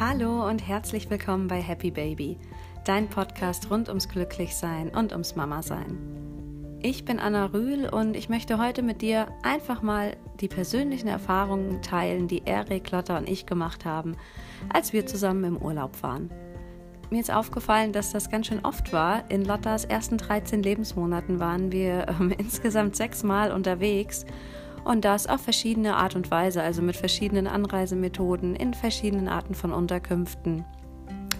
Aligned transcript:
Hallo 0.00 0.46
und 0.48 0.60
herzlich 0.60 1.10
willkommen 1.10 1.48
bei 1.48 1.60
Happy 1.60 1.90
Baby, 1.90 2.38
dein 2.84 3.08
Podcast 3.08 3.68
rund 3.68 3.88
ums 3.88 4.08
Glücklichsein 4.08 4.90
und 4.90 5.10
ums 5.10 5.34
Mama-Sein. 5.34 5.98
Ich 6.80 7.04
bin 7.04 7.18
Anna 7.18 7.46
Rühl 7.46 7.88
und 7.88 8.14
ich 8.14 8.28
möchte 8.28 8.58
heute 8.58 8.82
mit 8.82 9.02
dir 9.02 9.26
einfach 9.42 9.82
mal 9.82 10.16
die 10.38 10.46
persönlichen 10.46 11.08
Erfahrungen 11.08 11.82
teilen, 11.82 12.28
die 12.28 12.42
Erik, 12.44 12.92
Lotta 12.92 13.18
und 13.18 13.28
ich 13.28 13.44
gemacht 13.44 13.84
haben, 13.84 14.16
als 14.72 14.92
wir 14.92 15.04
zusammen 15.04 15.42
im 15.42 15.56
Urlaub 15.56 16.00
waren. 16.04 16.30
Mir 17.10 17.20
ist 17.20 17.32
aufgefallen, 17.32 17.92
dass 17.92 18.12
das 18.12 18.30
ganz 18.30 18.46
schön 18.46 18.64
oft 18.64 18.92
war. 18.92 19.28
In 19.32 19.44
Lottas 19.44 19.84
ersten 19.84 20.16
13 20.16 20.62
Lebensmonaten 20.62 21.40
waren 21.40 21.72
wir 21.72 22.06
äh, 22.06 22.34
insgesamt 22.38 22.94
sechs 22.94 23.24
Mal 23.24 23.50
unterwegs 23.50 24.24
und 24.84 25.04
das 25.04 25.26
auf 25.26 25.40
verschiedene 25.40 25.96
Art 25.96 26.14
und 26.16 26.30
Weise, 26.30 26.62
also 26.62 26.82
mit 26.82 26.96
verschiedenen 26.96 27.46
Anreisemethoden, 27.46 28.56
in 28.56 28.74
verschiedenen 28.74 29.28
Arten 29.28 29.54
von 29.54 29.72
Unterkünften, 29.72 30.64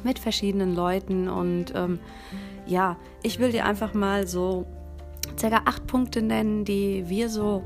mit 0.05 0.19
verschiedenen 0.19 0.75
Leuten. 0.75 1.29
Und 1.29 1.73
ähm, 1.75 1.99
ja, 2.67 2.97
ich 3.23 3.39
will 3.39 3.53
dir 3.53 3.65
einfach 3.65 3.95
mal 3.95 4.27
so 4.27 4.67
circa 5.39 5.63
acht 5.65 5.87
Punkte 5.87 6.23
nennen, 6.23 6.65
die 6.65 7.09
wir 7.09 7.29
so 7.29 7.63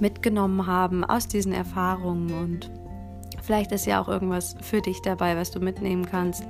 mitgenommen 0.00 0.66
haben 0.66 1.04
aus 1.04 1.28
diesen 1.28 1.52
Erfahrungen. 1.52 2.32
Und 2.32 2.70
vielleicht 3.42 3.72
ist 3.72 3.86
ja 3.86 4.00
auch 4.00 4.08
irgendwas 4.08 4.56
für 4.60 4.80
dich 4.80 5.00
dabei, 5.02 5.36
was 5.36 5.50
du 5.50 5.60
mitnehmen 5.60 6.06
kannst. 6.06 6.44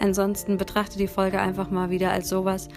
Ansonsten 0.00 0.56
betrachte 0.56 0.98
die 0.98 1.06
Folge 1.06 1.40
einfach 1.40 1.70
mal 1.70 1.90
wieder 1.90 2.10
als 2.10 2.28
sowas, 2.28 2.68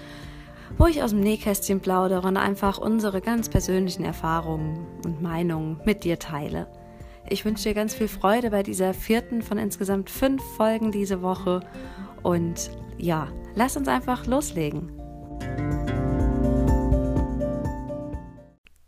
wo 0.78 0.88
ich 0.88 1.04
aus 1.04 1.12
dem 1.12 1.20
Nähkästchen 1.20 1.80
plaudere 1.80 2.28
und 2.28 2.38
einfach 2.38 2.78
unsere 2.78 3.22
ganz 3.22 3.50
persönlichen 3.50 4.04
Erfahrungen 4.04 4.86
und 5.06 5.22
Meinungen 5.22 5.80
mit 5.86 6.04
dir 6.04 6.20
teile. 6.20 6.68
Ich 7.30 7.44
wünsche 7.46 7.70
dir 7.70 7.76
ganz 7.76 7.94
viel 7.94 8.08
Freude 8.08 8.52
bei 8.52 8.64
dieser 8.64 8.94
vierten 8.94 9.42
von 9.42 9.58
insgesamt 9.58 10.10
fünf 10.10 10.42
Folgen 10.56 10.92
diese 10.92 11.22
Woche 11.22 11.62
und 12.24 12.72
ja, 12.98 13.28
lass 13.56 13.78
uns 13.78 13.88
einfach 13.88 14.26
loslegen. 14.26 14.92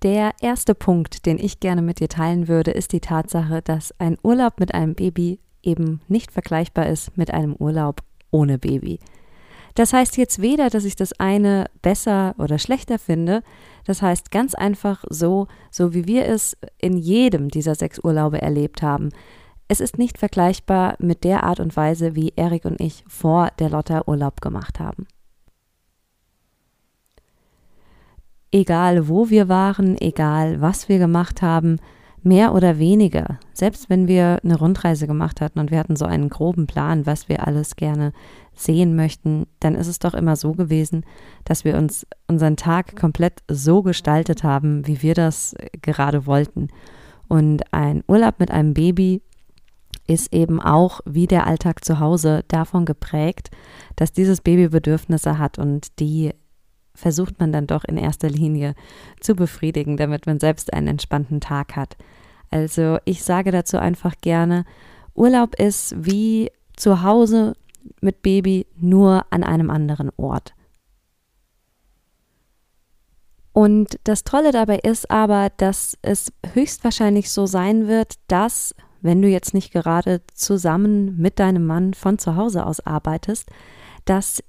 Der 0.01 0.31
erste 0.39 0.75
Punkt, 0.75 1.25
den 1.25 1.37
ich 1.37 1.59
gerne 1.59 1.81
mit 1.81 1.99
dir 1.99 2.07
teilen 2.07 2.47
würde, 2.47 2.71
ist 2.71 2.93
die 2.93 3.01
Tatsache, 3.01 3.61
dass 3.61 3.93
ein 3.99 4.17
Urlaub 4.23 4.59
mit 4.59 4.73
einem 4.73 4.95
Baby 4.95 5.41
eben 5.61 5.99
nicht 6.07 6.31
vergleichbar 6.31 6.87
ist 6.87 7.17
mit 7.17 7.31
einem 7.31 7.53
Urlaub 7.55 8.01
ohne 8.31 8.57
Baby. 8.57 8.99
Das 9.75 9.93
heißt 9.93 10.17
jetzt 10.17 10.41
weder, 10.41 10.69
dass 10.69 10.85
ich 10.85 10.95
das 10.95 11.13
eine 11.19 11.65
besser 11.81 12.35
oder 12.37 12.57
schlechter 12.57 12.99
finde. 12.99 13.43
Das 13.85 14.01
heißt 14.01 14.31
ganz 14.31 14.55
einfach 14.55 15.03
so, 15.09 15.47
so 15.71 15.93
wie 15.93 16.05
wir 16.05 16.25
es 16.25 16.57
in 16.79 16.97
jedem 16.97 17.49
dieser 17.49 17.75
sechs 17.75 17.99
Urlaube 18.03 18.41
erlebt 18.41 18.81
haben. 18.81 19.09
Es 19.67 19.79
ist 19.79 19.97
nicht 19.97 20.17
vergleichbar 20.17 20.95
mit 20.99 21.23
der 21.23 21.43
Art 21.43 21.59
und 21.59 21.75
Weise, 21.77 22.15
wie 22.15 22.33
Erik 22.35 22.65
und 22.65 22.81
ich 22.81 23.03
vor 23.07 23.49
der 23.59 23.69
Lotta 23.69 24.03
Urlaub 24.07 24.41
gemacht 24.41 24.79
haben. 24.79 25.07
Egal 28.51 29.07
wo 29.07 29.29
wir 29.29 29.47
waren, 29.47 29.95
egal 30.01 30.59
was 30.59 30.89
wir 30.89 30.97
gemacht 30.97 31.43
haben, 31.43 31.77
mehr 32.23 32.53
oder 32.53 32.79
weniger, 32.79 33.39
selbst 33.53 33.89
wenn 33.89 34.07
wir 34.07 34.39
eine 34.43 34.57
Rundreise 34.57 35.07
gemacht 35.07 35.41
hatten 35.41 35.59
und 35.59 35.71
wir 35.71 35.79
hatten 35.79 35.95
so 35.95 36.05
einen 36.05 36.29
groben 36.29 36.67
Plan, 36.67 37.05
was 37.05 37.29
wir 37.29 37.47
alles 37.47 37.75
gerne 37.75 38.11
sehen 38.53 38.95
möchten, 38.95 39.45
dann 39.59 39.75
ist 39.75 39.87
es 39.87 39.99
doch 39.99 40.13
immer 40.13 40.35
so 40.35 40.51
gewesen, 40.51 41.05
dass 41.45 41.63
wir 41.63 41.77
uns 41.77 42.05
unseren 42.27 42.57
Tag 42.57 42.95
komplett 42.95 43.41
so 43.49 43.81
gestaltet 43.81 44.43
haben, 44.43 44.85
wie 44.85 45.01
wir 45.01 45.13
das 45.13 45.55
gerade 45.81 46.25
wollten. 46.25 46.67
Und 47.27 47.73
ein 47.73 48.03
Urlaub 48.07 48.39
mit 48.39 48.51
einem 48.51 48.73
Baby 48.73 49.21
ist 50.07 50.33
eben 50.33 50.59
auch 50.59 50.99
wie 51.05 51.27
der 51.27 51.47
Alltag 51.47 51.85
zu 51.85 51.99
Hause 51.99 52.43
davon 52.47 52.85
geprägt, 52.85 53.51
dass 53.95 54.11
dieses 54.11 54.41
Baby 54.41 54.67
Bedürfnisse 54.67 55.37
hat 55.37 55.59
und 55.59 55.99
die 55.99 56.31
versucht 56.99 57.39
man 57.39 57.51
dann 57.51 57.67
doch 57.67 57.83
in 57.85 57.97
erster 57.97 58.29
Linie 58.29 58.75
zu 59.19 59.35
befriedigen, 59.35 59.97
damit 59.97 60.25
man 60.25 60.39
selbst 60.39 60.73
einen 60.73 60.87
entspannten 60.87 61.39
Tag 61.41 61.75
hat. 61.75 61.97
Also 62.51 62.97
ich 63.05 63.23
sage 63.23 63.51
dazu 63.51 63.77
einfach 63.77 64.15
gerne, 64.21 64.65
Urlaub 65.15 65.55
ist 65.55 65.95
wie 65.97 66.51
zu 66.75 67.03
Hause 67.03 67.55
mit 68.01 68.21
Baby 68.21 68.67
nur 68.75 69.25
an 69.29 69.43
einem 69.43 69.69
anderen 69.69 70.11
Ort. 70.17 70.53
Und 73.51 73.99
das 74.03 74.23
Tolle 74.23 74.51
dabei 74.51 74.77
ist 74.77 75.09
aber, 75.11 75.49
dass 75.57 75.97
es 76.01 76.31
höchstwahrscheinlich 76.53 77.29
so 77.29 77.45
sein 77.45 77.87
wird, 77.87 78.13
dass, 78.27 78.75
wenn 79.01 79.21
du 79.21 79.27
jetzt 79.27 79.53
nicht 79.53 79.73
gerade 79.73 80.21
zusammen 80.33 81.17
mit 81.17 81.39
deinem 81.39 81.65
Mann 81.65 81.93
von 81.93 82.19
zu 82.19 82.35
Hause 82.35 82.65
aus 82.65 82.79
arbeitest, 82.79 83.49
dass 84.05 84.43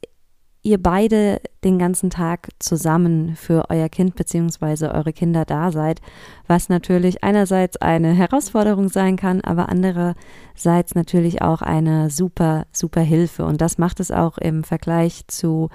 ihr 0.63 0.83
beide 0.83 1.41
den 1.65 1.79
ganzen 1.79 2.11
Tag 2.11 2.49
zusammen 2.59 3.35
für 3.37 3.71
euer 3.71 3.89
Kind 3.89 4.15
bzw. 4.15 4.89
eure 4.89 5.13
Kinder 5.13 5.45
da 5.45 5.73
seid, 5.73 6.01
was 6.47 6.69
natürlich 6.69 7.25
einerseits 7.25 7.79
eine 7.79 8.13
Herausforderung 8.13 8.89
sein 8.89 9.17
kann, 9.17 9.41
aber 9.41 9.69
andererseits 9.69 10.95
natürlich 10.95 11.43
auch 11.43 11.63
eine 11.63 12.11
super, 12.11 12.67
super 12.73 13.01
Hilfe. 13.01 13.45
Und 13.45 13.61
das 13.61 13.79
macht 13.79 14.01
es 14.01 14.11
auch 14.11 14.39
im 14.39 14.65
Vergleich 14.65 15.27
zu 15.29 15.71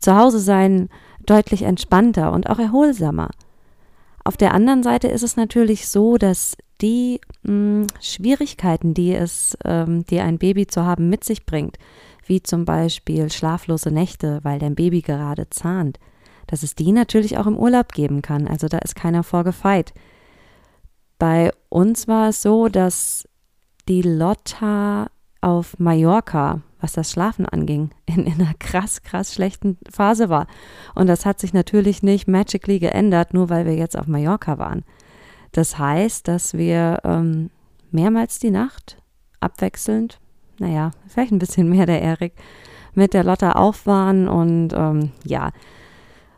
zu 0.00 0.16
Hause 0.16 0.40
sein 0.40 0.88
deutlich 1.24 1.62
entspannter 1.62 2.32
und 2.32 2.48
auch 2.50 2.58
erholsamer. 2.58 3.30
Auf 4.24 4.36
der 4.36 4.52
anderen 4.54 4.82
Seite 4.82 5.08
ist 5.08 5.22
es 5.22 5.36
natürlich 5.36 5.88
so, 5.88 6.16
dass 6.16 6.56
die 6.80 7.20
mh, 7.42 7.50
hm, 7.52 7.86
Schwierigkeiten, 8.00 8.94
die 8.94 9.12
es, 9.14 9.56
ähm, 9.64 10.04
die 10.06 10.20
ein 10.20 10.38
Baby 10.38 10.66
zu 10.66 10.84
haben, 10.84 11.08
mit 11.08 11.24
sich 11.24 11.46
bringt, 11.46 11.76
wie 12.24 12.42
zum 12.42 12.64
Beispiel 12.64 13.30
schlaflose 13.30 13.90
Nächte, 13.90 14.40
weil 14.42 14.58
dein 14.58 14.74
Baby 14.74 15.02
gerade 15.02 15.48
zahnt, 15.50 15.98
dass 16.46 16.62
es 16.62 16.74
die 16.74 16.92
natürlich 16.92 17.38
auch 17.38 17.46
im 17.46 17.56
Urlaub 17.56 17.92
geben 17.92 18.22
kann. 18.22 18.48
Also 18.48 18.68
da 18.68 18.78
ist 18.78 18.94
keiner 18.94 19.22
vorgefeit. 19.22 19.92
Bei 21.18 21.52
uns 21.68 22.08
war 22.08 22.30
es 22.30 22.42
so, 22.42 22.68
dass 22.68 23.28
die 23.88 24.02
Lotta 24.02 25.08
auf 25.40 25.78
Mallorca, 25.78 26.62
was 26.80 26.92
das 26.92 27.10
Schlafen 27.10 27.46
anging, 27.46 27.90
in, 28.06 28.26
in, 28.26 28.40
einer 28.40 28.54
krass, 28.58 29.02
krass 29.02 29.34
schlechten 29.34 29.78
Phase 29.90 30.28
war. 30.28 30.46
Und 30.94 31.06
das 31.06 31.26
hat 31.26 31.40
sich 31.40 31.52
natürlich 31.52 32.02
nicht 32.02 32.28
magically 32.28 32.78
geändert, 32.78 33.34
nur 33.34 33.48
weil 33.48 33.66
wir 33.66 33.74
jetzt 33.74 33.98
auf 33.98 34.06
Mallorca 34.06 34.58
waren. 34.58 34.84
Das 35.52 35.78
heißt, 35.78 36.28
dass 36.28 36.54
wir 36.54 37.00
ähm, 37.04 37.50
mehrmals 37.90 38.38
die 38.38 38.50
Nacht 38.50 38.96
abwechselnd 39.40 40.20
naja, 40.60 40.92
vielleicht 41.08 41.32
ein 41.32 41.38
bisschen 41.38 41.68
mehr 41.68 41.86
der 41.86 42.02
Erik, 42.02 42.34
mit 42.94 43.14
der 43.14 43.24
Lotta 43.24 43.52
auf 43.52 43.86
waren 43.86 44.28
und 44.28 44.72
ähm, 44.72 45.10
ja. 45.24 45.50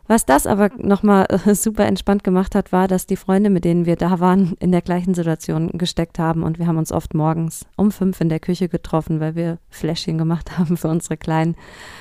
Was 0.05 0.25
das 0.25 0.47
aber 0.47 0.69
nochmal 0.77 1.25
äh, 1.29 1.55
super 1.55 1.85
entspannt 1.85 2.23
gemacht 2.23 2.55
hat, 2.55 2.71
war, 2.71 2.87
dass 2.87 3.07
die 3.07 3.15
Freunde, 3.15 3.49
mit 3.49 3.63
denen 3.63 3.85
wir 3.85 3.95
da 3.95 4.19
waren, 4.19 4.53
in 4.59 4.71
der 4.71 4.81
gleichen 4.81 5.13
Situation 5.13 5.69
gesteckt 5.73 6.19
haben 6.19 6.43
und 6.43 6.59
wir 6.59 6.67
haben 6.67 6.77
uns 6.77 6.91
oft 6.91 7.13
morgens 7.13 7.65
um 7.77 7.89
fünf 7.89 8.19
in 8.19 8.29
der 8.29 8.39
Küche 8.39 8.67
getroffen, 8.67 9.19
weil 9.19 9.35
wir 9.35 9.59
Fläschchen 9.69 10.17
gemacht 10.17 10.57
haben 10.57 10.77
für 10.77 10.89
unsere 10.89 11.17
Kleinen. 11.17 11.55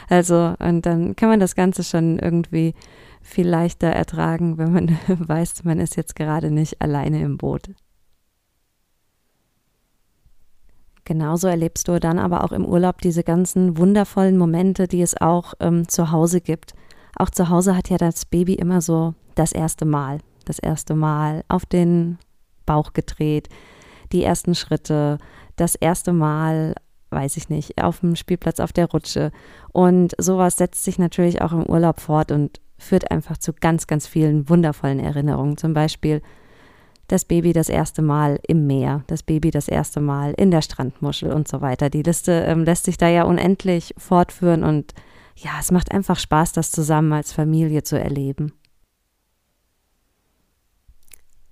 Also, 0.09 0.55
und 0.59 0.85
dann 0.85 1.17
kann 1.17 1.29
man 1.29 1.41
das 1.41 1.55
Ganze 1.55 1.85
schon 1.85 2.19
irgendwie 2.19 2.75
viel 3.23 3.49
leichter 3.49 3.89
ertragen, 3.89 4.59
wenn 4.59 4.73
man 4.73 4.99
weiß, 5.07 5.65
man 5.65 5.79
ist 5.79 5.97
jetzt 5.97 6.17
gerade 6.17 6.51
nicht 6.51 6.83
alleine 6.83 7.23
im 7.23 7.39
Boot. 7.39 7.71
Genauso 11.05 11.49
erlebst 11.49 11.89
du 11.89 11.99
dann 11.99 12.19
aber 12.19 12.45
auch 12.45 12.53
im 12.53 12.65
Urlaub 12.65 13.01
diese 13.01 13.25
ganzen 13.25 13.77
wundervollen 13.77 14.39
Momente, 14.39 14.87
die 14.87 15.03
es 15.03 15.21
auch 15.21 15.55
ähm, 15.61 15.89
zu 15.89 16.13
Hause 16.13 16.41
gibt. 16.41 16.75
Auch 17.17 17.31
zu 17.31 17.49
Hause 17.49 17.77
hat 17.77 17.91
ja 17.91 17.99
das 17.99 18.25
Baby 18.25 18.55
immer 18.55 18.81
so 18.81 19.15
das 19.35 19.53
erste 19.53 19.85
Mal, 19.85 20.19
das 20.45 20.59
erste 20.59 20.95
Mal 20.95 21.45
auf 21.49 21.67
den 21.67 22.19
Bauch 22.67 22.93
gedreht, 22.93 23.49
die 24.13 24.23
ersten 24.23 24.55
Schritte, 24.55 25.19
das 25.57 25.75
erste 25.75 26.13
Mal, 26.13 26.75
weiß 27.11 27.37
ich 27.37 27.49
nicht, 27.49 27.83
auf 27.83 28.01
dem 28.01 28.15
Spielplatz 28.15 28.61
auf 28.61 28.73
der 28.73 28.87
Rutsche. 28.87 29.33
Und 29.73 30.15
sowas 30.19 30.57
setzt 30.57 30.85
sich 30.85 30.99
natürlich 30.99 31.43
auch 31.43 31.53
im 31.53 31.67
Urlaub 31.67 32.01
fort 32.01 32.31
und 32.31 32.61
führt 32.79 33.11
einfach 33.11 33.39
zu 33.39 33.53
ganz, 33.53 33.87
ganz 33.87 34.07
vielen 34.07 34.49
wundervollen 34.49 35.01
Erinnerungen. 35.01 35.57
Zum 35.57 35.75
Beispiel 35.75 36.23
das 37.09 37.25
Baby 37.25 37.53
das 37.53 37.69
erste 37.69 38.03
Mal 38.03 38.41
im 38.47 38.67
Meer, 38.67 39.05
das 39.07 39.23
Baby 39.23 39.51
das 39.51 39.69
erste 39.69 40.01
Mal 40.01 40.35
in 40.37 40.51
der 40.51 40.63
Strandmuschel 40.63 41.33
und 41.33 41.49
so 41.49 41.61
weiter. 41.61 41.91
Die 41.91 42.03
Liste 42.03 42.33
ähm, 42.47 42.65
lässt 42.65 42.85
sich 42.85 42.97
da 42.97 43.09
ja 43.09 43.25
unendlich 43.25 43.95
fortführen 43.99 44.65
und 44.65 44.95
ja, 45.37 45.53
es 45.61 45.71
macht 45.71 45.93
einfach 45.93 46.19
Spaß, 46.19 46.53
das 46.53 46.71
zusammen 46.71 47.13
als 47.13 47.33
Familie 47.33 47.83
zu 47.83 47.99
erleben. 47.99 48.53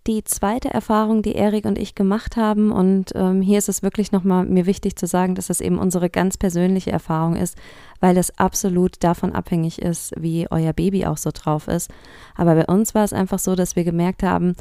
Die 0.07 0.25
zweite 0.25 0.71
Erfahrung, 0.71 1.21
die 1.21 1.35
Erik 1.35 1.67
und 1.67 1.79
ich 1.79 1.95
gemacht 1.95 2.37
haben, 2.37 2.73
und 2.73 3.13
ähm, 3.15 3.43
hier 3.43 3.59
ist 3.59 3.69
es 3.69 3.83
wirklich 3.83 4.13
nochmal 4.13 4.47
mir 4.47 4.65
wichtig 4.65 4.97
zu 4.97 5.07
sagen, 5.07 5.35
dass 5.35 5.51
es 5.51 5.61
eben 5.61 5.79
unsere 5.79 6.09
ganz 6.09 6.39
persönliche 6.39 6.91
Erfahrung 6.91 7.37
ist, 7.37 7.57
weil 8.01 8.17
es 8.17 8.37
absolut 8.39 9.05
davon 9.05 9.35
abhängig 9.35 9.81
ist, 9.81 10.15
wie 10.17 10.47
euer 10.51 10.73
Baby 10.73 11.05
auch 11.05 11.19
so 11.19 11.31
drauf 11.33 11.69
ist. 11.69 11.91
Aber 12.35 12.55
bei 12.55 12.65
uns 12.65 12.95
war 12.95 13.05
es 13.05 13.13
einfach 13.13 13.39
so, 13.39 13.55
dass 13.55 13.77
wir 13.77 13.85
gemerkt 13.85 14.23
haben, 14.23 14.55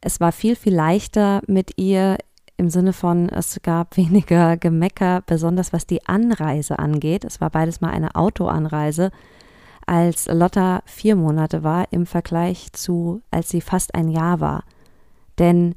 es 0.00 0.20
war 0.20 0.32
viel, 0.32 0.56
viel 0.56 0.74
leichter 0.74 1.42
mit 1.46 1.78
ihr 1.78 2.18
im 2.56 2.68
Sinne 2.68 2.92
von, 2.92 3.28
es 3.28 3.60
gab 3.62 3.96
weniger 3.96 4.56
Gemecker, 4.56 5.22
besonders 5.26 5.72
was 5.72 5.86
die 5.86 6.06
Anreise 6.06 6.78
angeht. 6.78 7.24
Es 7.24 7.40
war 7.40 7.50
beides 7.50 7.80
mal 7.80 7.90
eine 7.90 8.14
Autoanreise, 8.14 9.10
als 9.86 10.26
Lotta 10.26 10.82
vier 10.84 11.16
Monate 11.16 11.64
war 11.64 11.86
im 11.90 12.06
Vergleich 12.06 12.72
zu, 12.72 13.22
als 13.30 13.48
sie 13.48 13.60
fast 13.60 13.94
ein 13.94 14.08
Jahr 14.08 14.40
war. 14.40 14.64
Denn 15.38 15.74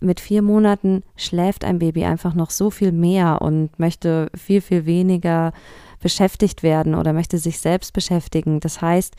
mit 0.00 0.20
vier 0.20 0.42
Monaten 0.42 1.02
schläft 1.16 1.64
ein 1.64 1.78
Baby 1.78 2.04
einfach 2.04 2.34
noch 2.34 2.50
so 2.50 2.70
viel 2.70 2.92
mehr 2.92 3.40
und 3.40 3.78
möchte 3.78 4.30
viel, 4.36 4.60
viel 4.60 4.84
weniger 4.84 5.52
beschäftigt 6.00 6.62
werden 6.62 6.94
oder 6.94 7.14
möchte 7.14 7.38
sich 7.38 7.58
selbst 7.58 7.94
beschäftigen. 7.94 8.60
Das 8.60 8.82
heißt, 8.82 9.16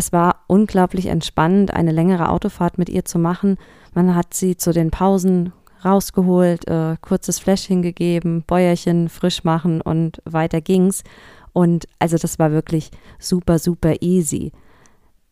es 0.00 0.12
war 0.12 0.44
unglaublich 0.46 1.06
entspannend, 1.06 1.74
eine 1.74 1.92
längere 1.92 2.30
Autofahrt 2.30 2.78
mit 2.78 2.88
ihr 2.88 3.04
zu 3.04 3.18
machen. 3.18 3.58
Man 3.92 4.14
hat 4.14 4.32
sie 4.32 4.56
zu 4.56 4.72
den 4.72 4.90
Pausen 4.90 5.52
rausgeholt, 5.84 6.66
äh, 6.68 6.96
kurzes 7.02 7.38
Fläschchen 7.38 7.82
gegeben, 7.82 8.42
Bäuerchen 8.46 9.10
frisch 9.10 9.44
machen 9.44 9.82
und 9.82 10.22
weiter 10.24 10.62
ging's. 10.62 11.04
Und 11.52 11.86
also 11.98 12.16
das 12.16 12.38
war 12.38 12.50
wirklich 12.50 12.90
super, 13.18 13.58
super 13.58 14.00
easy. 14.00 14.52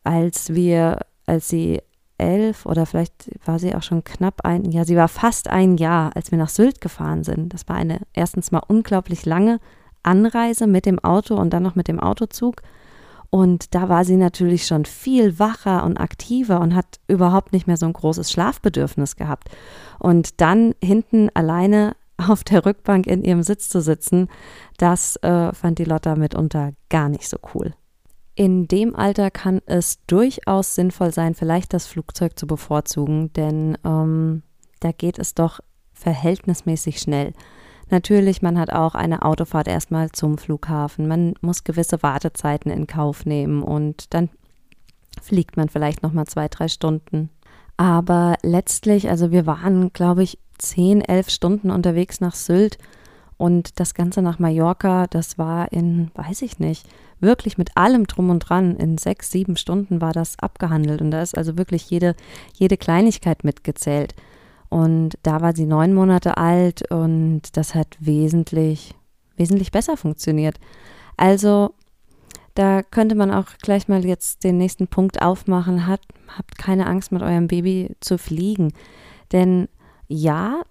Als 0.05 0.53
wir, 0.53 0.99
als 1.25 1.49
sie 1.49 1.81
elf 2.19 2.67
oder 2.67 2.85
vielleicht 2.85 3.31
war 3.47 3.59
sie 3.59 3.75
auch 3.75 3.83
schon 3.83 4.05
knapp 4.05 4.45
ein 4.45 4.71
Jahr, 4.71 4.85
sie 4.85 4.97
war 4.97 5.09
fast 5.09 5.49
ein 5.49 5.79
Jahr, 5.79 6.15
als 6.15 6.31
wir 6.31 6.37
nach 6.37 6.51
Sylt 6.51 6.83
gefahren 6.83 7.25
sind. 7.25 7.55
Das 7.55 7.67
war 7.71 7.77
eine 7.77 8.01
erstens 8.13 8.51
mal 8.51 8.63
unglaublich 8.69 9.25
lange 9.25 9.61
Anreise 10.03 10.67
mit 10.67 10.85
dem 10.85 10.99
Auto 10.99 11.37
und 11.37 11.55
dann 11.55 11.63
noch 11.63 11.75
mit 11.75 11.89
dem 11.89 12.01
Autozug. 12.01 12.61
Und 13.31 13.75
da 13.75 13.89
war 13.89 14.05
sie 14.05 14.17
natürlich 14.17 14.67
schon 14.67 14.87
viel 14.87 15.39
wacher 15.39 15.85
und 15.85 15.99
aktiver 15.99 16.61
und 16.61 16.75
hat 16.75 16.99
überhaupt 17.09 17.53
nicht 17.53 17.67
mehr 17.67 17.77
so 17.77 17.87
ein 17.87 17.93
großes 17.93 18.33
Schlafbedürfnis 18.33 19.17
gehabt. 19.17 19.51
Und 19.99 20.41
dann 20.41 20.75
hinten 20.83 21.29
alleine 21.35 21.95
auf 22.17 22.43
der 22.43 22.65
Rückbank 22.65 23.07
in 23.07 23.23
ihrem 23.23 23.43
Sitz 23.43 23.69
zu 23.69 23.81
sitzen, 23.81 24.29
das 24.79 25.17
äh, 25.17 25.53
fand 25.53 25.79
die 25.79 25.85
Lotta 25.85 26.17
mitunter 26.17 26.73
gar 26.89 27.09
nicht 27.09 27.29
so 27.29 27.37
cool. 27.55 27.75
In 28.35 28.69
dem 28.69 28.95
Alter 28.95 29.31
kann 29.31 29.61
es 29.67 29.99
durchaus 30.07 30.75
sinnvoll 30.75 31.13
sein, 31.13 31.35
vielleicht 31.35 31.75
das 31.75 31.87
Flugzeug 31.87 32.39
zu 32.39 32.47
bevorzugen, 32.47 33.33
denn 33.33 33.77
ähm, 33.85 34.43
da 34.81 34.93
geht 34.93 35.19
es 35.19 35.35
doch 35.35 35.59
verhältnismäßig 35.93 37.01
schnell. 37.01 37.33
Natürlich, 37.91 38.43
man 38.43 38.59
hat 38.59 38.71
auch 38.71 38.95
eine 38.95 39.23
Autofahrt 39.23 39.69
erstmal 39.69 40.11
zum 40.13 40.37
Flughafen. 40.39 41.09
Man 41.09 41.35
muss 41.41 41.65
gewisse 41.65 42.03
Wartezeiten 42.03 42.71
in 42.71 42.87
Kauf 42.87 43.25
nehmen 43.25 43.63
und 43.63 44.13
dann 44.13 44.29
fliegt 45.23 45.57
man 45.57 45.69
vielleicht 45.69 46.03
nochmal 46.03 46.27
zwei, 46.27 46.49
drei 46.49 46.69
Stunden. 46.69 47.31
Aber 47.77 48.37
letztlich, 48.43 49.09
also 49.09 49.31
wir 49.31 49.47
waren, 49.47 49.93
glaube 49.93 50.23
ich, 50.23 50.39
zehn, 50.59 51.01
elf 51.01 51.31
Stunden 51.31 51.71
unterwegs 51.71 52.21
nach 52.21 52.35
Sylt 52.35 52.79
und 53.37 53.79
das 53.79 53.95
Ganze 53.95 54.21
nach 54.21 54.41
Mallorca, 54.41 55.07
das 55.07 55.39
war 55.39 55.73
in, 55.73 56.11
weiß 56.15 56.43
ich 56.43 56.59
nicht, 56.59 56.87
wirklich 57.21 57.57
mit 57.57 57.77
allem 57.77 58.07
drum 58.07 58.31
und 58.31 58.41
dran, 58.41 58.77
in 58.77 58.99
sechs, 58.99 59.31
sieben 59.31 59.57
Stunden 59.57 60.01
war 60.01 60.13
das 60.13 60.39
abgehandelt 60.41 61.01
und 61.01 61.13
da 61.13 61.23
ist 61.23 61.39
also 61.39 61.57
wirklich 61.57 61.89
jede, 61.89 62.15
jede 62.53 62.77
Kleinigkeit 62.77 63.45
mitgezählt. 63.45 64.15
Und 64.69 65.19
da 65.23 65.41
war 65.41 65.55
sie 65.55 65.67
neun 65.67 65.95
Monate 65.95 66.37
alt 66.37 66.91
und 66.91 67.57
das 67.57 67.75
hat 67.75 67.97
wesentlich, 68.01 68.95
wesentlich 69.37 69.73
besser 69.73 69.97
funktioniert. 69.97 70.59
Also 71.17 71.75
da 72.55 72.83
könnte 72.83 73.15
man 73.15 73.31
auch 73.31 73.47
gleich 73.63 73.89
mal 73.89 74.05
jetzt 74.05 74.45
den 74.45 74.59
nächsten 74.59 74.89
Punkt 74.89 75.23
aufmachen. 75.23 75.87
Hat, 75.87 76.01
habt 76.37 76.59
keine 76.59 76.87
Angst, 76.87 77.13
mit 77.13 77.23
eurem 77.23 77.47
Baby 77.47 77.95
zu 78.01 78.19
fliegen. 78.19 78.73
Denn 79.33 79.69
ja, 80.09 80.63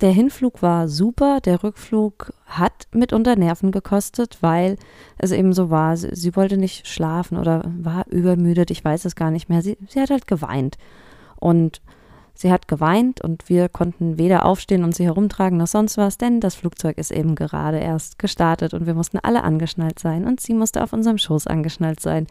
der 0.00 0.12
Hinflug 0.12 0.62
war 0.62 0.88
super, 0.88 1.40
der 1.40 1.62
Rückflug 1.62 2.32
hat 2.46 2.88
mitunter 2.92 3.36
Nerven 3.36 3.72
gekostet, 3.72 4.38
weil 4.40 4.76
es 5.18 5.30
eben 5.30 5.52
so 5.52 5.70
war, 5.70 5.96
sie, 5.96 6.14
sie 6.14 6.36
wollte 6.36 6.56
nicht 6.56 6.86
schlafen 6.86 7.36
oder 7.36 7.62
war 7.78 8.06
übermüdet, 8.08 8.70
ich 8.70 8.84
weiß 8.84 9.04
es 9.04 9.16
gar 9.16 9.30
nicht 9.30 9.48
mehr. 9.48 9.62
Sie, 9.62 9.76
sie 9.88 10.00
hat 10.00 10.10
halt 10.10 10.26
geweint. 10.26 10.78
Und 11.36 11.80
Sie 12.34 12.50
hat 12.50 12.68
geweint 12.68 13.20
und 13.20 13.48
wir 13.48 13.68
konnten 13.68 14.18
weder 14.18 14.46
aufstehen 14.46 14.84
und 14.84 14.94
sie 14.94 15.04
herumtragen 15.04 15.58
noch 15.58 15.66
sonst 15.66 15.98
was, 15.98 16.18
denn 16.18 16.40
das 16.40 16.54
Flugzeug 16.54 16.98
ist 16.98 17.10
eben 17.10 17.34
gerade 17.34 17.78
erst 17.78 18.18
gestartet 18.18 18.72
und 18.74 18.86
wir 18.86 18.94
mussten 18.94 19.18
alle 19.18 19.44
angeschnallt 19.44 19.98
sein 19.98 20.26
und 20.26 20.40
sie 20.40 20.54
musste 20.54 20.82
auf 20.82 20.92
unserem 20.92 21.18
Schoß 21.18 21.46
angeschnallt 21.46 22.00
sein. 22.00 22.26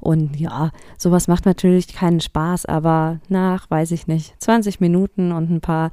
Und 0.00 0.38
ja, 0.38 0.70
sowas 0.96 1.26
macht 1.26 1.44
natürlich 1.44 1.88
keinen 1.88 2.20
Spaß, 2.20 2.66
aber 2.66 3.18
nach, 3.28 3.68
weiß 3.70 3.90
ich 3.90 4.06
nicht, 4.06 4.40
20 4.40 4.80
Minuten 4.80 5.32
und 5.32 5.50
ein 5.50 5.60
paar 5.60 5.90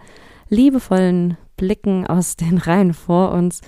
liebevollen 0.49 1.37
Blicken 1.57 2.05
aus 2.05 2.35
den 2.35 2.57
Reihen 2.57 2.93
vor 2.93 3.31
uns 3.31 3.61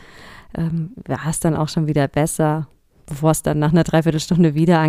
ähm, 0.56 0.92
war 1.06 1.28
es 1.30 1.40
dann 1.40 1.56
auch 1.56 1.70
schon 1.70 1.88
wieder 1.88 2.08
besser, 2.08 2.68
bevor 3.06 3.32
es 3.32 3.44
dann 3.44 3.60
nach 3.60 3.72
einer 3.72 3.84
Dreiviertelstunde 3.84 4.56
wieder 4.56 4.86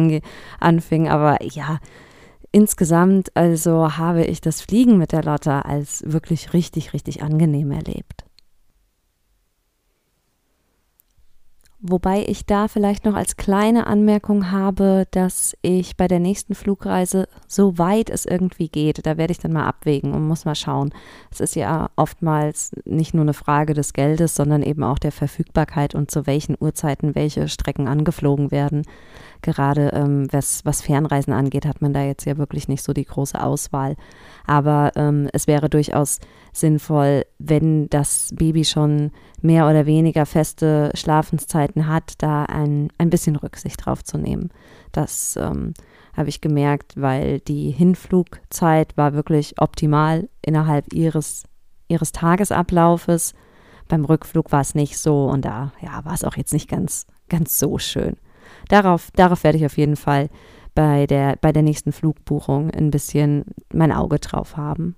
anfing. 0.61 1.09
Aber 1.09 1.43
ja, 1.43 1.79
Insgesamt 2.51 3.37
also 3.37 3.99
habe 3.99 4.25
ich 4.25 4.41
das 4.41 4.63
Fliegen 4.63 4.97
mit 4.97 5.13
der 5.13 5.23
Lotta 5.23 5.61
als 5.63 6.03
wirklich 6.07 6.55
richtig, 6.55 6.93
richtig 6.95 7.23
angenehm 7.23 7.71
erlebt. 7.71 8.25
Wobei 11.81 12.25
ich 12.27 12.45
da 12.45 12.67
vielleicht 12.67 13.05
noch 13.05 13.15
als 13.15 13.37
kleine 13.37 13.87
Anmerkung 13.87 14.51
habe, 14.51 15.07
dass 15.13 15.57
ich 15.63 15.97
bei 15.97 16.09
der 16.09 16.19
nächsten 16.19 16.57
Flugreise, 16.57 17.29
so 17.47 17.79
weit 17.79 18.11
es 18.11 18.27
irgendwie 18.27 18.69
geht, 18.69 19.07
da 19.07 19.17
werde 19.17 19.31
ich 19.31 19.39
dann 19.39 19.53
mal 19.53 19.69
abwägen 19.69 20.13
und 20.13 20.27
muss 20.27 20.45
mal 20.45 20.57
schauen. 20.57 20.91
Es 21.31 21.39
ist 21.39 21.55
ja 21.55 21.91
oftmals 21.95 22.73
nicht 22.85 23.15
nur 23.15 23.23
eine 23.23 23.33
Frage 23.33 23.75
des 23.75 23.93
Geldes, 23.93 24.35
sondern 24.35 24.65
eben 24.65 24.83
auch 24.83 24.99
der 24.99 25.13
Verfügbarkeit 25.13 25.95
und 25.95 26.11
zu 26.11 26.27
welchen 26.27 26.57
Uhrzeiten 26.59 27.15
welche 27.15 27.47
Strecken 27.47 27.87
angeflogen 27.87 28.51
werden 28.51 28.83
gerade 29.43 29.91
ähm, 29.95 30.27
was, 30.31 30.65
was 30.65 30.83
Fernreisen 30.83 31.33
angeht, 31.33 31.67
hat 31.67 31.81
man 31.83 31.93
da 31.93 32.03
jetzt 32.03 32.25
ja 32.25 32.37
wirklich 32.39 32.69
nicht 32.69 32.83
so 32.83 32.93
die 32.93 33.05
große 33.05 33.41
Auswahl. 33.43 33.97
Aber 34.47 34.93
ähm, 34.97 35.29
es 35.33 35.47
wäre 35.47 35.69
durchaus 35.69 36.21
sinnvoll, 36.53 37.25
wenn 37.39 37.89
das 37.89 38.31
Baby 38.35 38.65
schon 38.65 39.11
mehr 39.41 39.69
oder 39.69 39.87
weniger 39.87 40.27
feste 40.27 40.91
Schlafenszeiten 40.95 41.87
hat, 41.87 42.15
da 42.19 42.45
ein, 42.45 42.89
ein 42.99 43.11
bisschen 43.11 43.37
Rücksicht 43.37 43.85
drauf 43.85 44.03
zu 44.03 44.19
nehmen. 44.19 44.51
Das 44.93 45.39
ähm, 45.41 45.75
habe 46.17 46.29
ich 46.29 46.41
gemerkt, 46.41 46.95
weil 46.97 47.41
die 47.41 47.71
Hinflugzeit 47.71 48.97
war 48.97 49.13
wirklich 49.15 49.61
optimal 49.61 50.29
innerhalb 50.43 50.93
ihres, 50.93 51.45
ihres 51.87 52.13
Tagesablaufes. 52.13 53.35
Beim 53.87 54.05
Rückflug 54.05 54.53
war 54.53 54.61
es 54.61 54.75
nicht 54.75 54.99
so 54.99 55.27
und 55.27 55.45
da 55.45 55.73
ja, 55.81 56.05
war 56.05 56.15
es 56.15 56.25
auch 56.25 56.37
jetzt 56.37 56.53
nicht 56.53 56.69
ganz, 56.69 57.07
ganz 57.29 57.59
so 57.59 57.79
schön 57.79 58.17
darauf, 58.69 59.11
darauf 59.13 59.45
werde 59.45 59.59
ich 59.59 59.67
auf 59.67 59.77
jeden 59.77 59.97
Fall 59.97 60.29
bei 60.75 61.07
der, 61.07 61.37
bei 61.41 61.53
der 61.53 61.63
nächsten 61.63 61.93
Flugbuchung 61.93 62.71
ein 62.71 62.91
bisschen 62.91 63.45
mein 63.73 63.93
Auge 63.93 64.19
drauf 64.19 64.57
haben. 64.57 64.95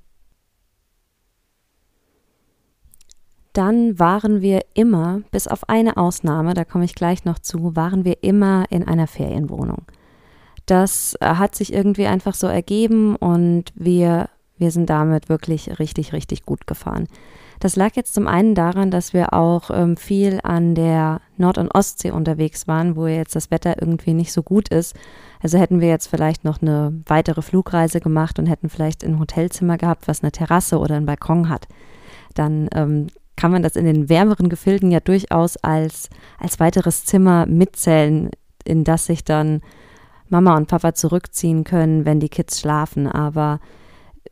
Dann 3.52 3.98
waren 3.98 4.42
wir 4.42 4.60
immer, 4.74 5.22
bis 5.32 5.48
auf 5.48 5.68
eine 5.68 5.96
Ausnahme, 5.96 6.54
da 6.54 6.64
komme 6.64 6.84
ich 6.84 6.94
gleich 6.94 7.24
noch 7.24 7.38
zu, 7.38 7.74
waren 7.74 8.04
wir 8.04 8.22
immer 8.22 8.66
in 8.70 8.86
einer 8.86 9.06
Ferienwohnung. 9.06 9.86
Das 10.66 11.16
äh, 11.20 11.26
hat 11.26 11.54
sich 11.56 11.72
irgendwie 11.72 12.06
einfach 12.06 12.34
so 12.34 12.46
ergeben 12.46 13.16
und 13.16 13.72
wir, 13.74 14.28
wir 14.56 14.70
sind 14.70 14.88
damit 14.88 15.28
wirklich 15.28 15.80
richtig, 15.80 16.12
richtig 16.12 16.44
gut 16.44 16.66
gefahren. 16.66 17.08
Das 17.60 17.76
lag 17.76 17.94
jetzt 17.94 18.14
zum 18.14 18.26
einen 18.26 18.54
daran, 18.54 18.90
dass 18.90 19.12
wir 19.12 19.34
auch 19.34 19.70
ähm, 19.70 19.98
viel 19.98 20.40
an 20.42 20.74
der 20.74 21.20
Nord- 21.36 21.58
und 21.58 21.70
Ostsee 21.74 22.10
unterwegs 22.10 22.66
waren, 22.66 22.96
wo 22.96 23.06
jetzt 23.06 23.36
das 23.36 23.50
Wetter 23.50 23.80
irgendwie 23.80 24.14
nicht 24.14 24.32
so 24.32 24.42
gut 24.42 24.70
ist. 24.70 24.96
Also 25.42 25.58
hätten 25.58 25.80
wir 25.80 25.88
jetzt 25.88 26.06
vielleicht 26.06 26.42
noch 26.42 26.62
eine 26.62 27.02
weitere 27.04 27.42
Flugreise 27.42 28.00
gemacht 28.00 28.38
und 28.38 28.46
hätten 28.46 28.70
vielleicht 28.70 29.04
ein 29.04 29.18
Hotelzimmer 29.18 29.76
gehabt, 29.76 30.08
was 30.08 30.22
eine 30.22 30.32
Terrasse 30.32 30.78
oder 30.78 30.96
einen 30.96 31.04
Balkon 31.04 31.50
hat. 31.50 31.68
Dann 32.34 32.70
ähm, 32.74 33.08
kann 33.36 33.50
man 33.50 33.62
das 33.62 33.76
in 33.76 33.84
den 33.84 34.08
wärmeren 34.08 34.48
Gefilden 34.48 34.90
ja 34.90 35.00
durchaus 35.00 35.58
als, 35.58 36.08
als 36.38 36.60
weiteres 36.60 37.04
Zimmer 37.04 37.44
mitzählen, 37.44 38.30
in 38.64 38.84
das 38.84 39.04
sich 39.04 39.22
dann 39.22 39.60
Mama 40.30 40.56
und 40.56 40.68
Papa 40.68 40.94
zurückziehen 40.94 41.64
können, 41.64 42.06
wenn 42.06 42.20
die 42.20 42.28
Kids 42.30 42.60
schlafen. 42.60 43.06
Aber 43.06 43.60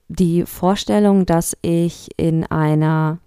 die 0.09 0.45
Vorstellung, 0.45 1.27
dass 1.27 1.57
ich 1.63 2.09
in 2.17 2.45
einer 2.45 3.19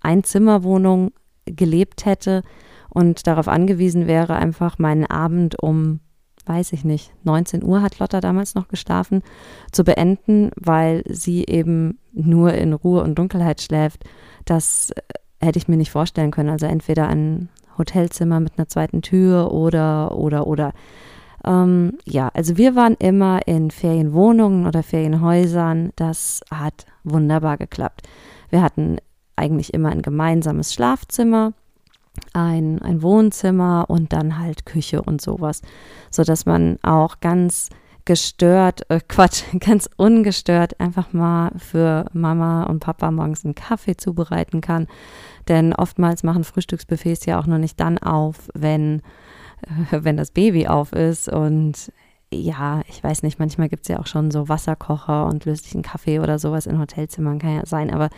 Einzimmerwohnung 0.00 1.12
gelebt 1.46 2.06
hätte 2.06 2.42
und 2.88 3.26
darauf 3.26 3.48
angewiesen 3.48 4.06
wäre, 4.06 4.36
einfach 4.36 4.78
meinen 4.78 5.06
Abend 5.06 5.60
um, 5.60 6.00
weiß 6.46 6.72
ich 6.72 6.84
nicht, 6.84 7.12
19 7.24 7.64
Uhr 7.64 7.82
hat 7.82 7.98
Lotta 7.98 8.20
damals 8.20 8.54
noch 8.54 8.68
geschlafen, 8.68 9.22
zu 9.72 9.84
beenden, 9.84 10.50
weil 10.56 11.02
sie 11.08 11.44
eben 11.44 11.98
nur 12.12 12.54
in 12.54 12.72
Ruhe 12.72 13.02
und 13.02 13.16
Dunkelheit 13.18 13.60
schläft, 13.60 14.04
das 14.44 14.92
hätte 15.40 15.58
ich 15.58 15.68
mir 15.68 15.76
nicht 15.76 15.90
vorstellen 15.90 16.30
können. 16.30 16.50
Also 16.50 16.66
entweder 16.66 17.08
ein 17.08 17.48
Hotelzimmer 17.76 18.40
mit 18.40 18.52
einer 18.56 18.68
zweiten 18.68 19.02
Tür 19.02 19.52
oder, 19.52 20.16
oder, 20.16 20.46
oder. 20.46 20.72
Ähm, 21.44 21.98
ja, 22.04 22.30
also 22.34 22.56
wir 22.56 22.74
waren 22.74 22.94
immer 22.98 23.46
in 23.46 23.70
Ferienwohnungen 23.70 24.66
oder 24.66 24.82
Ferienhäusern. 24.82 25.92
Das 25.96 26.42
hat 26.50 26.86
wunderbar 27.04 27.58
geklappt. 27.58 28.02
Wir 28.50 28.62
hatten 28.62 28.98
eigentlich 29.36 29.74
immer 29.74 29.90
ein 29.90 30.02
gemeinsames 30.02 30.72
Schlafzimmer, 30.72 31.52
ein, 32.32 32.80
ein 32.82 33.02
Wohnzimmer 33.02 33.86
und 33.88 34.12
dann 34.12 34.38
halt 34.38 34.66
Küche 34.66 35.02
und 35.02 35.20
sowas, 35.20 35.62
sodass 36.10 36.46
man 36.46 36.78
auch 36.82 37.20
ganz 37.20 37.70
gestört, 38.04 38.88
äh 38.90 39.00
Quatsch, 39.08 39.42
ganz 39.60 39.88
ungestört 39.96 40.78
einfach 40.80 41.12
mal 41.12 41.52
für 41.56 42.06
Mama 42.12 42.64
und 42.64 42.80
Papa 42.80 43.10
morgens 43.10 43.44
einen 43.44 43.54
Kaffee 43.54 43.96
zubereiten 43.96 44.60
kann. 44.60 44.86
Denn 45.48 45.72
oftmals 45.72 46.22
machen 46.22 46.44
Frühstücksbuffets 46.44 47.26
ja 47.26 47.38
auch 47.38 47.46
noch 47.46 47.58
nicht 47.58 47.80
dann 47.80 47.98
auf, 47.98 48.48
wenn, 48.54 49.02
wenn 49.90 50.16
das 50.16 50.30
Baby 50.30 50.66
auf 50.66 50.92
ist. 50.92 51.28
Und 51.28 51.92
ja, 52.32 52.82
ich 52.88 53.02
weiß 53.02 53.22
nicht, 53.22 53.38
manchmal 53.38 53.68
gibt 53.68 53.82
es 53.82 53.88
ja 53.88 54.00
auch 54.00 54.06
schon 54.06 54.30
so 54.30 54.48
Wasserkocher 54.48 55.26
und 55.26 55.44
löslichen 55.44 55.82
Kaffee 55.82 56.18
oder 56.18 56.38
sowas 56.38 56.66
in 56.66 56.78
Hotelzimmern, 56.78 57.38
kann 57.38 57.56
ja 57.56 57.66
sein. 57.66 57.92
Aber 57.92 58.10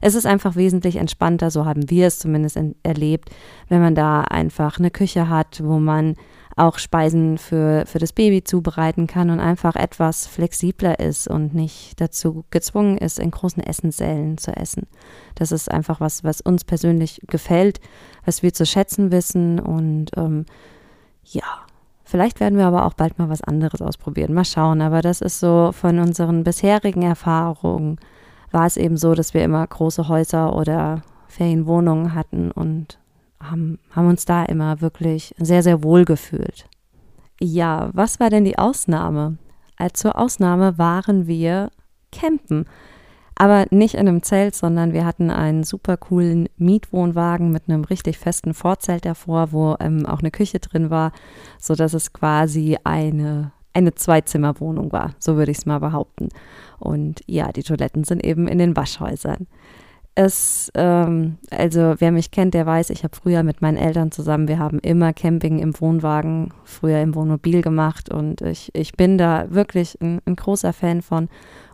es 0.00 0.14
ist 0.14 0.26
einfach 0.26 0.56
wesentlich 0.56 0.96
entspannter, 0.96 1.50
so 1.50 1.64
haben 1.64 1.88
wir 1.88 2.06
es 2.06 2.18
zumindest 2.18 2.58
erlebt, 2.82 3.30
wenn 3.68 3.80
man 3.80 3.94
da 3.94 4.22
einfach 4.22 4.78
eine 4.78 4.90
Küche 4.90 5.28
hat, 5.28 5.62
wo 5.64 5.78
man 5.78 6.16
auch 6.54 6.78
Speisen 6.78 7.38
für, 7.38 7.84
für 7.86 7.98
das 7.98 8.12
Baby 8.12 8.44
zubereiten 8.44 9.06
kann 9.06 9.30
und 9.30 9.40
einfach 9.40 9.74
etwas 9.74 10.26
flexibler 10.26 11.00
ist 11.00 11.26
und 11.26 11.54
nicht 11.54 11.98
dazu 11.98 12.44
gezwungen 12.50 12.98
ist, 12.98 13.18
in 13.18 13.30
großen 13.30 13.62
Essenssälen 13.62 14.36
zu 14.36 14.54
essen. 14.54 14.86
Das 15.34 15.50
ist 15.50 15.70
einfach 15.70 16.00
was, 16.00 16.24
was 16.24 16.42
uns 16.42 16.64
persönlich 16.64 17.22
gefällt, 17.26 17.80
was 18.26 18.42
wir 18.42 18.52
zu 18.52 18.66
schätzen 18.66 19.10
wissen 19.12 19.60
und 19.60 20.10
ähm, 20.16 20.44
ja, 21.24 21.44
vielleicht 22.04 22.40
werden 22.40 22.58
wir 22.58 22.66
aber 22.66 22.86
auch 22.86 22.94
bald 22.94 23.18
mal 23.18 23.28
was 23.28 23.42
anderes 23.42 23.82
ausprobieren. 23.82 24.34
Mal 24.34 24.44
schauen, 24.44 24.80
aber 24.80 25.02
das 25.02 25.20
ist 25.20 25.40
so 25.40 25.72
von 25.72 25.98
unseren 25.98 26.44
bisherigen 26.44 27.02
Erfahrungen 27.02 27.98
war 28.50 28.66
es 28.66 28.76
eben 28.76 28.96
so, 28.96 29.14
dass 29.14 29.34
wir 29.34 29.42
immer 29.44 29.66
große 29.66 30.08
Häuser 30.08 30.54
oder 30.54 31.02
Ferienwohnungen 31.26 32.14
hatten 32.14 32.50
und 32.50 32.98
haben, 33.40 33.78
haben 33.90 34.08
uns 34.08 34.24
da 34.24 34.44
immer 34.44 34.80
wirklich 34.80 35.34
sehr, 35.38 35.62
sehr 35.62 35.82
wohl 35.82 36.04
gefühlt. 36.04 36.66
Ja, 37.40 37.90
was 37.92 38.20
war 38.20 38.30
denn 38.30 38.44
die 38.44 38.58
Ausnahme? 38.58 39.38
Als 39.76 40.00
zur 40.00 40.16
Ausnahme 40.16 40.78
waren 40.78 41.26
wir 41.26 41.70
campen. 42.12 42.66
Aber 43.34 43.66
nicht 43.70 43.94
in 43.94 44.08
einem 44.08 44.22
Zelt, 44.22 44.54
sondern 44.54 44.92
wir 44.92 45.04
hatten 45.04 45.30
einen 45.30 45.64
super 45.64 45.96
coolen 45.96 46.48
Mietwohnwagen 46.58 47.50
mit 47.50 47.68
einem 47.68 47.84
richtig 47.84 48.18
festen 48.18 48.54
Vorzelt 48.54 49.04
davor, 49.04 49.52
wo 49.52 49.76
ähm, 49.80 50.06
auch 50.06 50.20
eine 50.20 50.30
Küche 50.30 50.60
drin 50.60 50.90
war, 50.90 51.12
sodass 51.58 51.94
es 51.94 52.12
quasi 52.12 52.78
eine, 52.84 53.52
eine 53.72 53.94
Zweizimmerwohnung 53.94 54.92
war. 54.92 55.14
So 55.18 55.36
würde 55.36 55.50
ich 55.50 55.58
es 55.58 55.66
mal 55.66 55.80
behaupten. 55.80 56.28
Und 56.78 57.20
ja, 57.26 57.52
die 57.52 57.62
Toiletten 57.62 58.04
sind 58.04 58.24
eben 58.24 58.48
in 58.48 58.58
den 58.58 58.76
Waschhäusern 58.76 59.46
es, 60.14 60.70
ähm, 60.74 61.38
also 61.50 61.94
wer 61.98 62.12
mich 62.12 62.30
kennt, 62.30 62.54
der 62.54 62.66
weiß, 62.66 62.90
ich 62.90 63.02
habe 63.02 63.16
früher 63.16 63.42
mit 63.42 63.62
meinen 63.62 63.78
Eltern 63.78 64.10
zusammen, 64.10 64.48
wir 64.48 64.58
haben 64.58 64.78
immer 64.80 65.12
Camping 65.12 65.58
im 65.58 65.78
Wohnwagen, 65.80 66.52
früher 66.64 67.00
im 67.00 67.14
Wohnmobil 67.14 67.62
gemacht 67.62 68.10
und 68.10 68.42
ich, 68.42 68.70
ich 68.74 68.92
bin 68.92 69.16
da 69.16 69.46
wirklich 69.50 69.98
ein, 70.02 70.20
ein 70.26 70.36
großer 70.36 70.72
Fan 70.72 71.02
von. 71.02 71.28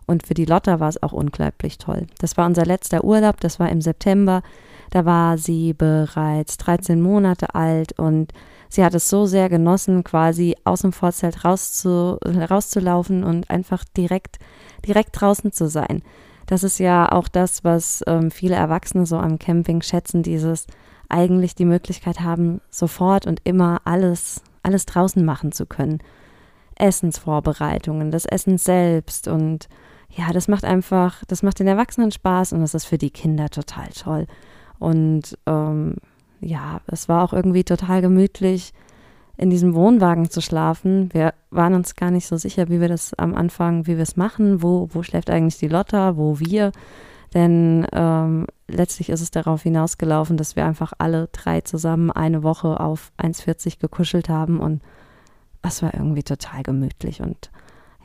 Und 0.08 0.26
für 0.26 0.32
die 0.34 0.46
Lotta 0.46 0.80
war 0.80 0.88
es 0.88 1.02
auch 1.02 1.12
unglaublich 1.12 1.76
toll. 1.76 2.06
Das 2.18 2.38
war 2.38 2.46
unser 2.46 2.64
letzter 2.64 3.04
Urlaub, 3.04 3.40
das 3.40 3.60
war 3.60 3.68
im 3.68 3.82
September. 3.82 4.42
Da 4.90 5.04
war 5.04 5.36
sie 5.36 5.74
bereits 5.74 6.56
13 6.56 6.98
Monate 6.98 7.54
alt 7.54 7.98
und 7.98 8.32
sie 8.70 8.82
hat 8.82 8.94
es 8.94 9.10
so 9.10 9.26
sehr 9.26 9.50
genossen, 9.50 10.04
quasi 10.04 10.56
aus 10.64 10.80
dem 10.80 10.92
Vorzelt 10.92 11.44
rauszu, 11.44 12.18
rauszulaufen 12.24 13.22
und 13.22 13.50
einfach 13.50 13.84
direkt, 13.84 14.38
direkt 14.86 15.20
draußen 15.20 15.52
zu 15.52 15.68
sein. 15.68 16.02
Das 16.46 16.64
ist 16.64 16.78
ja 16.78 17.12
auch 17.12 17.28
das, 17.28 17.62
was 17.62 18.02
ähm, 18.06 18.30
viele 18.30 18.54
Erwachsene 18.54 19.04
so 19.04 19.18
am 19.18 19.38
Camping 19.38 19.82
schätzen, 19.82 20.22
dieses 20.22 20.66
eigentlich 21.10 21.54
die 21.54 21.66
Möglichkeit 21.66 22.20
haben, 22.20 22.62
sofort 22.70 23.26
und 23.26 23.42
immer 23.44 23.82
alles, 23.84 24.42
alles 24.62 24.86
draußen 24.86 25.22
machen 25.22 25.52
zu 25.52 25.66
können. 25.66 25.98
Essensvorbereitungen, 26.76 28.10
das 28.10 28.24
Essen 28.24 28.56
selbst 28.56 29.28
und 29.28 29.68
ja, 30.10 30.32
das 30.32 30.48
macht 30.48 30.64
einfach, 30.64 31.24
das 31.26 31.42
macht 31.42 31.58
den 31.58 31.68
Erwachsenen 31.68 32.10
Spaß 32.10 32.52
und 32.52 32.60
das 32.60 32.74
ist 32.74 32.86
für 32.86 32.98
die 32.98 33.10
Kinder 33.10 33.48
total 33.50 33.88
toll. 33.88 34.26
Und 34.78 35.38
ähm, 35.46 35.96
ja, 36.40 36.80
es 36.86 37.08
war 37.08 37.22
auch 37.24 37.32
irgendwie 37.32 37.64
total 37.64 38.00
gemütlich 38.00 38.72
in 39.36 39.50
diesem 39.50 39.74
Wohnwagen 39.74 40.30
zu 40.30 40.40
schlafen. 40.40 41.12
Wir 41.12 41.32
waren 41.50 41.74
uns 41.74 41.94
gar 41.94 42.10
nicht 42.10 42.26
so 42.26 42.36
sicher, 42.36 42.68
wie 42.68 42.80
wir 42.80 42.88
das 42.88 43.14
am 43.14 43.34
Anfang, 43.34 43.86
wie 43.86 43.96
wir 43.96 44.02
es 44.02 44.16
machen, 44.16 44.62
wo, 44.62 44.88
wo 44.92 45.02
schläft 45.02 45.30
eigentlich 45.30 45.58
die 45.58 45.68
Lotta, 45.68 46.16
wo 46.16 46.40
wir. 46.40 46.72
Denn 47.34 47.86
ähm, 47.92 48.46
letztlich 48.68 49.10
ist 49.10 49.20
es 49.20 49.30
darauf 49.30 49.62
hinausgelaufen, 49.62 50.36
dass 50.36 50.56
wir 50.56 50.64
einfach 50.64 50.92
alle 50.98 51.28
drei 51.32 51.60
zusammen 51.60 52.10
eine 52.10 52.42
Woche 52.42 52.80
auf 52.80 53.12
1,40 53.18 53.78
gekuschelt 53.78 54.28
haben 54.28 54.60
und 54.60 54.82
es 55.62 55.82
war 55.82 55.92
irgendwie 55.92 56.22
total 56.22 56.62
gemütlich 56.62 57.20
und 57.20 57.50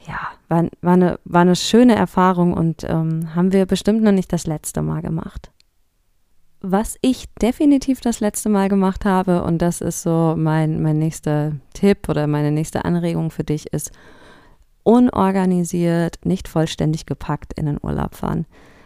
ja, 0.08 0.20
war, 0.50 0.66
war, 0.82 0.94
eine, 0.94 1.20
war 1.26 1.42
eine 1.42 1.56
schöne 1.56 1.96
Erfahrung 1.96 2.54
und 2.54 2.84
ähm, 2.84 3.36
haben 3.36 3.52
wir 3.54 3.66
bestimmt 3.66 4.04
noch 4.04 4.12
nicht 4.12 4.32
das 4.34 4.48
letzte 4.48 4.82
Mal 4.82 5.02
gemacht 5.02 5.54
was 6.64 6.98
ich 7.02 7.26
definitiv 7.42 8.00
das 8.00 8.22
letzte 8.22 8.48
Mal 8.48 8.70
gemacht 8.70 9.04
habe, 9.04 9.44
und 9.44 9.62
das 9.62 9.82
ist 9.82 10.02
so 10.02 10.34
mein, 10.38 10.82
mein 10.82 10.98
nächster 10.98 11.52
Tipp 11.74 12.08
oder 12.08 12.26
meine 12.26 12.52
nächste 12.52 12.86
Anregung 12.86 13.32
für 13.32 13.44
dich, 13.44 13.72
ist 13.74 13.92
unorganisiert, 14.84 16.20
nicht 16.24 16.48
vollständig 16.48 17.06
gepackt 17.06 17.54
in 17.60 17.66
den 17.66 17.80
Urlaub 17.82 18.16
fahren. 18.16 18.46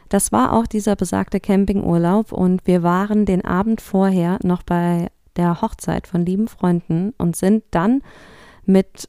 Das 0.09 0.31
war 0.31 0.53
auch 0.53 0.65
dieser 0.65 0.95
besagte 0.95 1.39
Campingurlaub 1.39 2.31
und 2.31 2.65
wir 2.65 2.81
waren 2.81 3.25
den 3.25 3.45
Abend 3.45 3.79
vorher 3.79 4.39
noch 4.41 4.63
bei 4.63 5.09
der 5.35 5.61
Hochzeit 5.61 6.07
von 6.07 6.25
lieben 6.25 6.47
Freunden 6.47 7.13
und 7.19 7.35
sind 7.35 7.63
dann 7.69 8.01
mit 8.65 9.07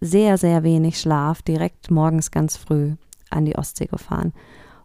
sehr, 0.00 0.38
sehr 0.38 0.62
wenig 0.62 0.98
Schlaf 0.98 1.42
direkt 1.42 1.90
morgens 1.90 2.30
ganz 2.30 2.56
früh 2.56 2.94
an 3.30 3.44
die 3.44 3.56
Ostsee 3.56 3.86
gefahren. 3.86 4.32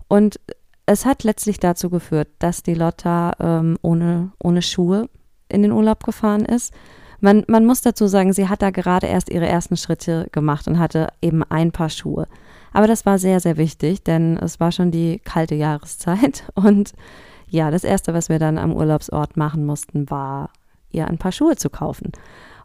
Und 0.08 0.40
es 0.86 1.06
hat 1.06 1.24
letztlich 1.24 1.60
dazu 1.60 1.90
geführt, 1.90 2.28
dass 2.40 2.64
die 2.64 2.76
Lotta 2.76 3.34
ähm, 3.40 3.78
ohne, 3.82 4.32
ohne 4.42 4.62
Schuhe 4.62 5.10
in 5.50 5.64
den 5.64 5.72
Urlaub 5.72 6.04
gefahren 6.04 6.46
ist. 6.46 6.74
Man, 7.22 7.44
man 7.48 7.66
muss 7.66 7.82
dazu 7.82 8.08
sagen, 8.08 8.34
sie 8.34 8.50
hat 8.50 8.62
da 8.62 8.70
gerade 8.70 9.08
erst 9.08 9.30
ihre 9.30 9.48
ersten 9.48 9.78
Schritte 9.78 10.28
gemacht 10.32 10.68
und 10.68 10.78
hatte 10.80 11.08
eben 11.22 11.44
ein 11.44 11.72
paar 11.72 11.90
Schuhe. 11.90 12.28
Aber 12.74 12.88
das 12.88 13.06
war 13.06 13.18
sehr, 13.18 13.40
sehr 13.40 13.58
wichtig, 13.58 14.04
denn 14.04 14.38
es 14.38 14.60
war 14.60 14.72
schon 14.72 14.92
die 14.92 15.20
kalte 15.20 15.56
Jahreszeit. 15.56 16.44
Und 16.56 16.92
ja, 17.48 17.72
das 17.72 17.86
Erste, 17.86 18.14
was 18.14 18.28
wir 18.28 18.38
dann 18.38 18.58
am 18.58 18.74
Urlaubsort 18.74 19.38
machen 19.38 19.66
mussten, 19.66 20.10
war 20.10 20.50
ihr 20.92 21.08
ein 21.08 21.18
paar 21.18 21.32
Schuhe 21.32 21.56
zu 21.56 21.70
kaufen. 21.70 22.12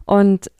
Und 0.03 0.51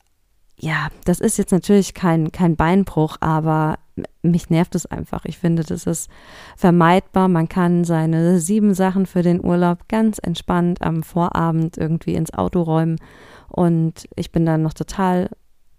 ja, 0.61 0.89
das 1.05 1.19
ist 1.19 1.37
jetzt 1.37 1.51
natürlich 1.51 1.95
kein, 1.95 2.31
kein 2.31 2.55
Beinbruch, 2.55 3.17
aber 3.19 3.79
mich 4.21 4.51
nervt 4.51 4.75
es 4.75 4.85
einfach. 4.85 5.25
Ich 5.25 5.39
finde, 5.39 5.63
das 5.63 5.87
ist 5.87 6.09
vermeidbar. 6.55 7.27
Man 7.27 7.49
kann 7.49 7.83
seine 7.83 8.39
sieben 8.39 8.75
Sachen 8.75 9.07
für 9.07 9.23
den 9.23 9.43
Urlaub 9.43 9.89
ganz 9.89 10.19
entspannt 10.19 10.83
am 10.83 11.01
Vorabend 11.01 11.77
irgendwie 11.77 12.13
ins 12.13 12.33
Auto 12.33 12.61
räumen. 12.61 12.99
Und 13.47 14.07
ich 14.15 14.31
bin 14.31 14.45
dann 14.45 14.61
noch 14.61 14.73
total 14.73 15.31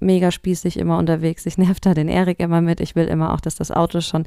mega 0.02 0.30
spießig 0.30 0.78
immer 0.78 0.99
unterwegs. 0.99 1.47
Ich 1.47 1.59
nerv 1.59 1.80
da 1.80 1.94
den 1.94 2.09
Erik 2.09 2.40
immer 2.40 2.61
mit. 2.61 2.80
Ich 2.80 2.94
will 2.94 3.06
immer 3.06 3.32
auch, 3.32 3.40
dass 3.40 3.54
das 3.54 3.71
Auto 3.71 4.00
schon 4.00 4.25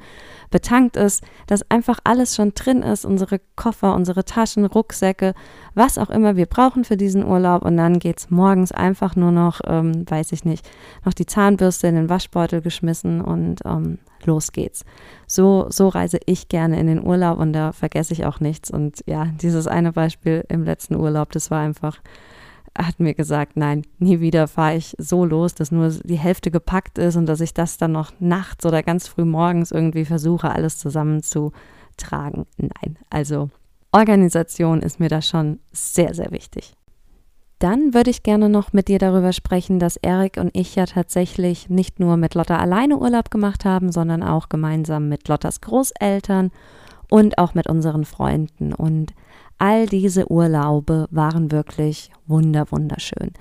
betankt 0.49 0.97
ist, 0.97 1.23
dass 1.47 1.69
einfach 1.69 1.99
alles 2.03 2.35
schon 2.35 2.53
drin 2.55 2.81
ist, 2.81 3.05
unsere 3.05 3.39
Koffer, 3.55 3.93
unsere 3.93 4.25
Taschen, 4.25 4.65
Rucksäcke, 4.65 5.33
was 5.73 5.97
auch 5.97 6.09
immer 6.09 6.35
wir 6.35 6.45
brauchen 6.45 6.83
für 6.83 6.97
diesen 6.97 7.25
Urlaub. 7.25 7.63
Und 7.63 7.77
dann 7.77 7.99
geht 7.99 8.19
es 8.19 8.31
morgens 8.31 8.71
einfach 8.71 9.15
nur 9.15 9.31
noch, 9.31 9.61
ähm, 9.65 10.09
weiß 10.09 10.31
ich 10.31 10.45
nicht, 10.45 10.67
noch 11.03 11.13
die 11.13 11.25
Zahnbürste 11.25 11.87
in 11.87 11.95
den 11.95 12.09
Waschbeutel 12.09 12.61
geschmissen 12.61 13.21
und 13.21 13.61
ähm, 13.65 13.99
los 14.25 14.51
geht's. 14.51 14.85
So, 15.27 15.67
so 15.69 15.87
reise 15.89 16.19
ich 16.25 16.49
gerne 16.49 16.79
in 16.79 16.87
den 16.87 17.05
Urlaub 17.05 17.39
und 17.39 17.53
da 17.53 17.71
vergesse 17.71 18.13
ich 18.13 18.25
auch 18.25 18.39
nichts. 18.39 18.71
Und 18.71 19.03
ja, 19.05 19.25
dieses 19.41 19.67
eine 19.67 19.91
Beispiel 19.91 20.43
im 20.49 20.63
letzten 20.63 20.95
Urlaub, 20.95 21.31
das 21.31 21.51
war 21.51 21.61
einfach 21.61 21.99
hat 22.77 22.99
mir 22.99 23.13
gesagt, 23.13 23.55
nein, 23.55 23.83
nie 23.99 24.19
wieder 24.19 24.47
fahre 24.47 24.75
ich 24.75 24.95
so 24.97 25.25
los, 25.25 25.55
dass 25.55 25.71
nur 25.71 25.89
die 25.89 26.17
Hälfte 26.17 26.51
gepackt 26.51 26.97
ist 26.97 27.15
und 27.15 27.25
dass 27.25 27.41
ich 27.41 27.53
das 27.53 27.77
dann 27.77 27.93
noch 27.93 28.11
nachts 28.19 28.65
oder 28.65 28.83
ganz 28.83 29.07
früh 29.07 29.25
morgens 29.25 29.71
irgendwie 29.71 30.05
versuche, 30.05 30.51
alles 30.51 30.77
zusammenzutragen. 30.77 32.45
Nein, 32.57 32.97
also 33.09 33.49
Organisation 33.91 34.81
ist 34.81 34.99
mir 34.99 35.09
da 35.09 35.21
schon 35.21 35.59
sehr, 35.71 36.13
sehr 36.13 36.31
wichtig. 36.31 36.73
Dann 37.59 37.93
würde 37.93 38.09
ich 38.09 38.23
gerne 38.23 38.49
noch 38.49 38.73
mit 38.73 38.89
dir 38.89 38.99
darüber 38.99 39.31
sprechen, 39.31 39.79
dass 39.79 39.95
Erik 39.95 40.35
und 40.37 40.51
ich 40.53 40.75
ja 40.75 40.85
tatsächlich 40.85 41.69
nicht 41.69 42.01
nur 42.01 42.17
mit 42.17 42.35
Lotta 42.35 42.57
alleine 42.57 42.97
Urlaub 42.97 43.31
gemacht 43.31 43.63
haben, 43.63 43.93
sondern 43.93 44.21
auch 44.21 44.49
gemeinsam 44.49 45.07
mit 45.07 45.29
Lottas 45.29 45.61
Großeltern 45.61 46.51
und 47.09 47.37
auch 47.37 47.53
mit 47.53 47.67
unseren 47.67 48.03
Freunden. 48.03 48.73
Und 48.73 49.13
All 49.57 49.85
diese 49.85 50.29
Urlaube 50.29 51.07
waren 51.11 51.51
wirklich 51.51 52.11
wunder, 52.27 52.65
wunderschön. 52.71 53.31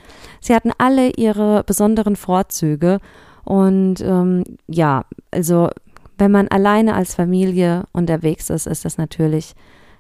Sie 0.41 0.55
hatten 0.55 0.71
alle 0.79 1.11
ihre 1.11 1.65
besonderen 1.65 2.17
Vorzüge 2.17 3.01
und 3.45 4.01
ähm, 4.01 4.45
ja, 4.69 5.05
also 5.31 5.71
wenn 6.19 6.31
man 6.31 6.49
alleine 6.49 6.95
als 6.95 7.15
Familie 7.15 7.85
unterwegs 7.93 8.51
ist, 8.51 8.67
ist 8.67 8.85
das 8.85 8.99
natürlich 8.99 9.55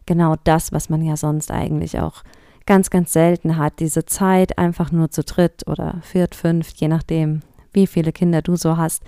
genau 0.07 0.37
das, 0.45 0.73
was 0.73 0.89
man 0.89 1.03
ja 1.03 1.17
sonst 1.17 1.51
eigentlich 1.51 1.99
auch 1.99 2.23
ganz, 2.67 2.91
ganz 2.91 3.13
selten 3.13 3.57
hat. 3.57 3.81
Diese 3.81 4.05
Zeit 4.05 4.59
einfach 4.59 4.93
nur 4.93 5.11
zu 5.11 5.23
dritt 5.23 5.67
oder 5.67 6.01
viert, 6.03 6.35
fünft, 6.35 6.81
je 6.81 6.89
nachdem, 6.89 7.41
wie 7.73 7.87
viele 7.87 8.13
Kinder 8.13 8.43
du 8.43 8.57
so 8.57 8.77
hast. 8.77 9.03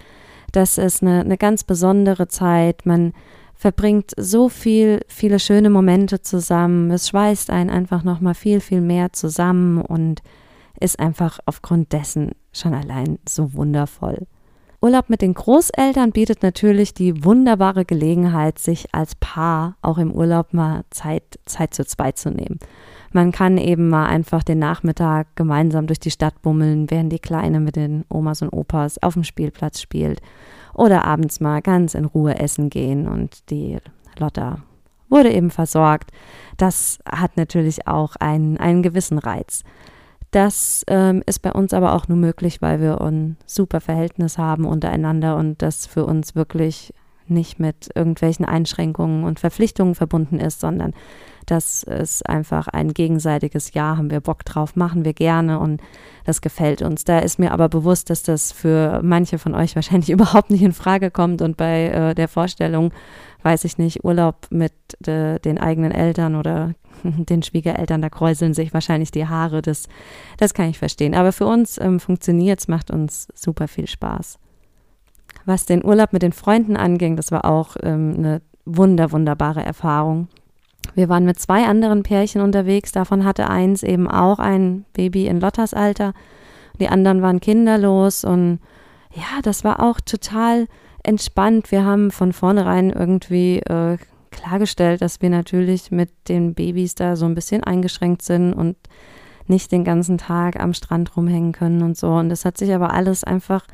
Das 0.52 0.78
ist 0.78 1.02
eine, 1.02 1.20
eine 1.20 1.38
ganz 1.38 1.64
besondere 1.64 2.28
Zeit. 2.28 2.86
Man 2.86 3.12
verbringt 3.56 4.12
so 4.16 4.48
viel, 4.48 5.00
viele 5.08 5.38
schöne 5.38 5.70
Momente 5.70 6.20
zusammen. 6.20 6.90
Es 6.90 7.08
schweißt 7.08 7.50
einen 7.50 7.70
einfach 7.70 8.04
nochmal 8.04 8.34
viel, 8.34 8.60
viel 8.60 8.80
mehr 8.80 9.12
zusammen 9.12 9.80
und 9.80 10.22
ist 10.78 11.00
einfach 11.00 11.38
aufgrund 11.46 11.92
dessen 11.92 12.32
schon 12.52 12.74
allein 12.74 13.18
so 13.28 13.54
wundervoll. 13.54 14.26
Urlaub 14.82 15.08
mit 15.08 15.22
den 15.22 15.34
Großeltern 15.34 16.12
bietet 16.12 16.42
natürlich 16.42 16.92
die 16.92 17.24
wunderbare 17.24 17.84
Gelegenheit, 17.84 18.58
sich 18.58 18.94
als 18.94 19.14
Paar 19.14 19.76
auch 19.80 19.98
im 19.98 20.12
Urlaub 20.12 20.52
mal 20.52 20.84
Zeit, 20.90 21.40
Zeit 21.46 21.72
zu 21.72 21.84
zweit 21.86 22.18
zu 22.18 22.30
nehmen. 22.30 22.58
Man 23.10 23.32
kann 23.32 23.56
eben 23.56 23.88
mal 23.88 24.06
einfach 24.06 24.42
den 24.42 24.58
Nachmittag 24.58 25.34
gemeinsam 25.34 25.86
durch 25.86 25.98
die 25.98 26.10
Stadt 26.10 26.42
bummeln, 26.42 26.90
während 26.90 27.10
die 27.10 27.18
Kleine 27.18 27.60
mit 27.60 27.76
den 27.76 28.04
Omas 28.10 28.42
und 28.42 28.50
Opas 28.50 29.02
auf 29.02 29.14
dem 29.14 29.24
Spielplatz 29.24 29.80
spielt. 29.80 30.20
Oder 30.76 31.04
abends 31.04 31.40
mal 31.40 31.62
ganz 31.62 31.94
in 31.94 32.04
Ruhe 32.04 32.38
essen 32.38 32.68
gehen 32.68 33.08
und 33.08 33.50
die 33.50 33.78
Lotta 34.18 34.58
wurde 35.08 35.32
eben 35.32 35.50
versorgt. 35.50 36.10
Das 36.56 36.98
hat 37.08 37.36
natürlich 37.36 37.86
auch 37.86 38.16
einen, 38.16 38.58
einen 38.58 38.82
gewissen 38.82 39.18
Reiz. 39.18 39.62
Das 40.30 40.84
ähm, 40.88 41.22
ist 41.24 41.40
bei 41.40 41.52
uns 41.52 41.72
aber 41.72 41.94
auch 41.94 42.08
nur 42.08 42.18
möglich, 42.18 42.60
weil 42.60 42.80
wir 42.80 43.00
ein 43.00 43.36
super 43.46 43.80
Verhältnis 43.80 44.36
haben 44.36 44.66
untereinander 44.66 45.36
und 45.36 45.62
das 45.62 45.86
für 45.86 46.04
uns 46.04 46.34
wirklich 46.34 46.92
nicht 47.28 47.58
mit 47.58 47.88
irgendwelchen 47.94 48.44
Einschränkungen 48.44 49.24
und 49.24 49.40
Verpflichtungen 49.40 49.94
verbunden 49.94 50.38
ist, 50.38 50.60
sondern 50.60 50.92
das 51.46 51.82
ist 51.82 52.28
einfach 52.28 52.68
ein 52.68 52.92
gegenseitiges 52.92 53.72
Ja, 53.74 53.96
haben 53.96 54.10
wir 54.10 54.20
Bock 54.20 54.44
drauf, 54.44 54.76
machen 54.76 55.04
wir 55.04 55.14
gerne 55.14 55.58
und 55.58 55.80
das 56.24 56.40
gefällt 56.40 56.82
uns. 56.82 57.04
Da 57.04 57.20
ist 57.20 57.38
mir 57.38 57.52
aber 57.52 57.68
bewusst, 57.68 58.10
dass 58.10 58.22
das 58.22 58.52
für 58.52 59.00
manche 59.02 59.38
von 59.38 59.54
euch 59.54 59.74
wahrscheinlich 59.76 60.10
überhaupt 60.10 60.50
nicht 60.50 60.62
in 60.62 60.72
Frage 60.72 61.10
kommt 61.10 61.42
und 61.42 61.56
bei 61.56 61.86
äh, 61.86 62.14
der 62.14 62.28
Vorstellung, 62.28 62.92
weiß 63.42 63.64
ich 63.64 63.78
nicht, 63.78 64.04
Urlaub 64.04 64.46
mit 64.50 64.72
äh, 65.06 65.38
den 65.38 65.58
eigenen 65.58 65.92
Eltern 65.92 66.34
oder 66.34 66.74
den 67.02 67.42
Schwiegereltern, 67.42 68.02
da 68.02 68.10
kräuseln 68.10 68.54
sich 68.54 68.74
wahrscheinlich 68.74 69.10
die 69.10 69.26
Haare, 69.26 69.62
das, 69.62 69.88
das 70.38 70.54
kann 70.54 70.68
ich 70.68 70.78
verstehen. 70.78 71.14
Aber 71.14 71.32
für 71.32 71.46
uns 71.46 71.78
ähm, 71.78 72.00
funktioniert 72.00 72.60
es, 72.60 72.68
macht 72.68 72.90
uns 72.90 73.28
super 73.34 73.68
viel 73.68 73.86
Spaß. 73.86 74.38
Was 75.44 75.64
den 75.64 75.84
Urlaub 75.84 76.12
mit 76.12 76.22
den 76.22 76.32
Freunden 76.32 76.76
anging, 76.76 77.16
das 77.16 77.30
war 77.30 77.44
auch 77.44 77.76
ähm, 77.82 78.14
eine 78.18 78.42
wunder, 78.64 79.12
wunderbare 79.12 79.62
Erfahrung. 79.62 80.28
Wir 80.94 81.08
waren 81.08 81.24
mit 81.24 81.38
zwei 81.38 81.64
anderen 81.66 82.02
Pärchen 82.02 82.40
unterwegs. 82.40 82.92
Davon 82.92 83.24
hatte 83.24 83.48
eins 83.48 83.82
eben 83.82 84.08
auch 84.08 84.38
ein 84.38 84.84
Baby 84.92 85.26
in 85.26 85.40
Lottas 85.40 85.74
Alter. 85.74 86.12
Die 86.80 86.88
anderen 86.88 87.22
waren 87.22 87.40
kinderlos 87.40 88.24
und 88.24 88.60
ja, 89.14 89.40
das 89.42 89.64
war 89.64 89.80
auch 89.80 90.00
total 90.00 90.66
entspannt. 91.02 91.70
Wir 91.70 91.84
haben 91.84 92.10
von 92.10 92.32
vornherein 92.32 92.90
irgendwie 92.90 93.58
äh, 93.60 93.96
klargestellt, 94.30 95.00
dass 95.00 95.22
wir 95.22 95.30
natürlich 95.30 95.90
mit 95.90 96.10
den 96.28 96.54
Babys 96.54 96.94
da 96.94 97.16
so 97.16 97.24
ein 97.24 97.34
bisschen 97.34 97.64
eingeschränkt 97.64 98.22
sind 98.22 98.52
und 98.52 98.76
nicht 99.46 99.72
den 99.72 99.84
ganzen 99.84 100.18
Tag 100.18 100.60
am 100.60 100.74
Strand 100.74 101.16
rumhängen 101.16 101.52
können 101.52 101.82
und 101.82 101.96
so. 101.96 102.08
Und 102.08 102.28
das 102.28 102.44
hat 102.44 102.58
sich 102.58 102.74
aber 102.74 102.92
alles 102.92 103.24
einfach 103.24 103.66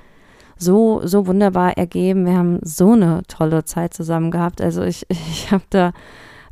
so, 0.56 1.00
so 1.04 1.26
wunderbar 1.26 1.76
ergeben. 1.76 2.26
Wir 2.26 2.36
haben 2.36 2.58
so 2.62 2.92
eine 2.92 3.22
tolle 3.26 3.64
Zeit 3.64 3.94
zusammen 3.94 4.30
gehabt. 4.30 4.60
Also 4.60 4.82
ich, 4.82 5.06
ich 5.08 5.50
habe 5.50 5.64
da 5.70 5.92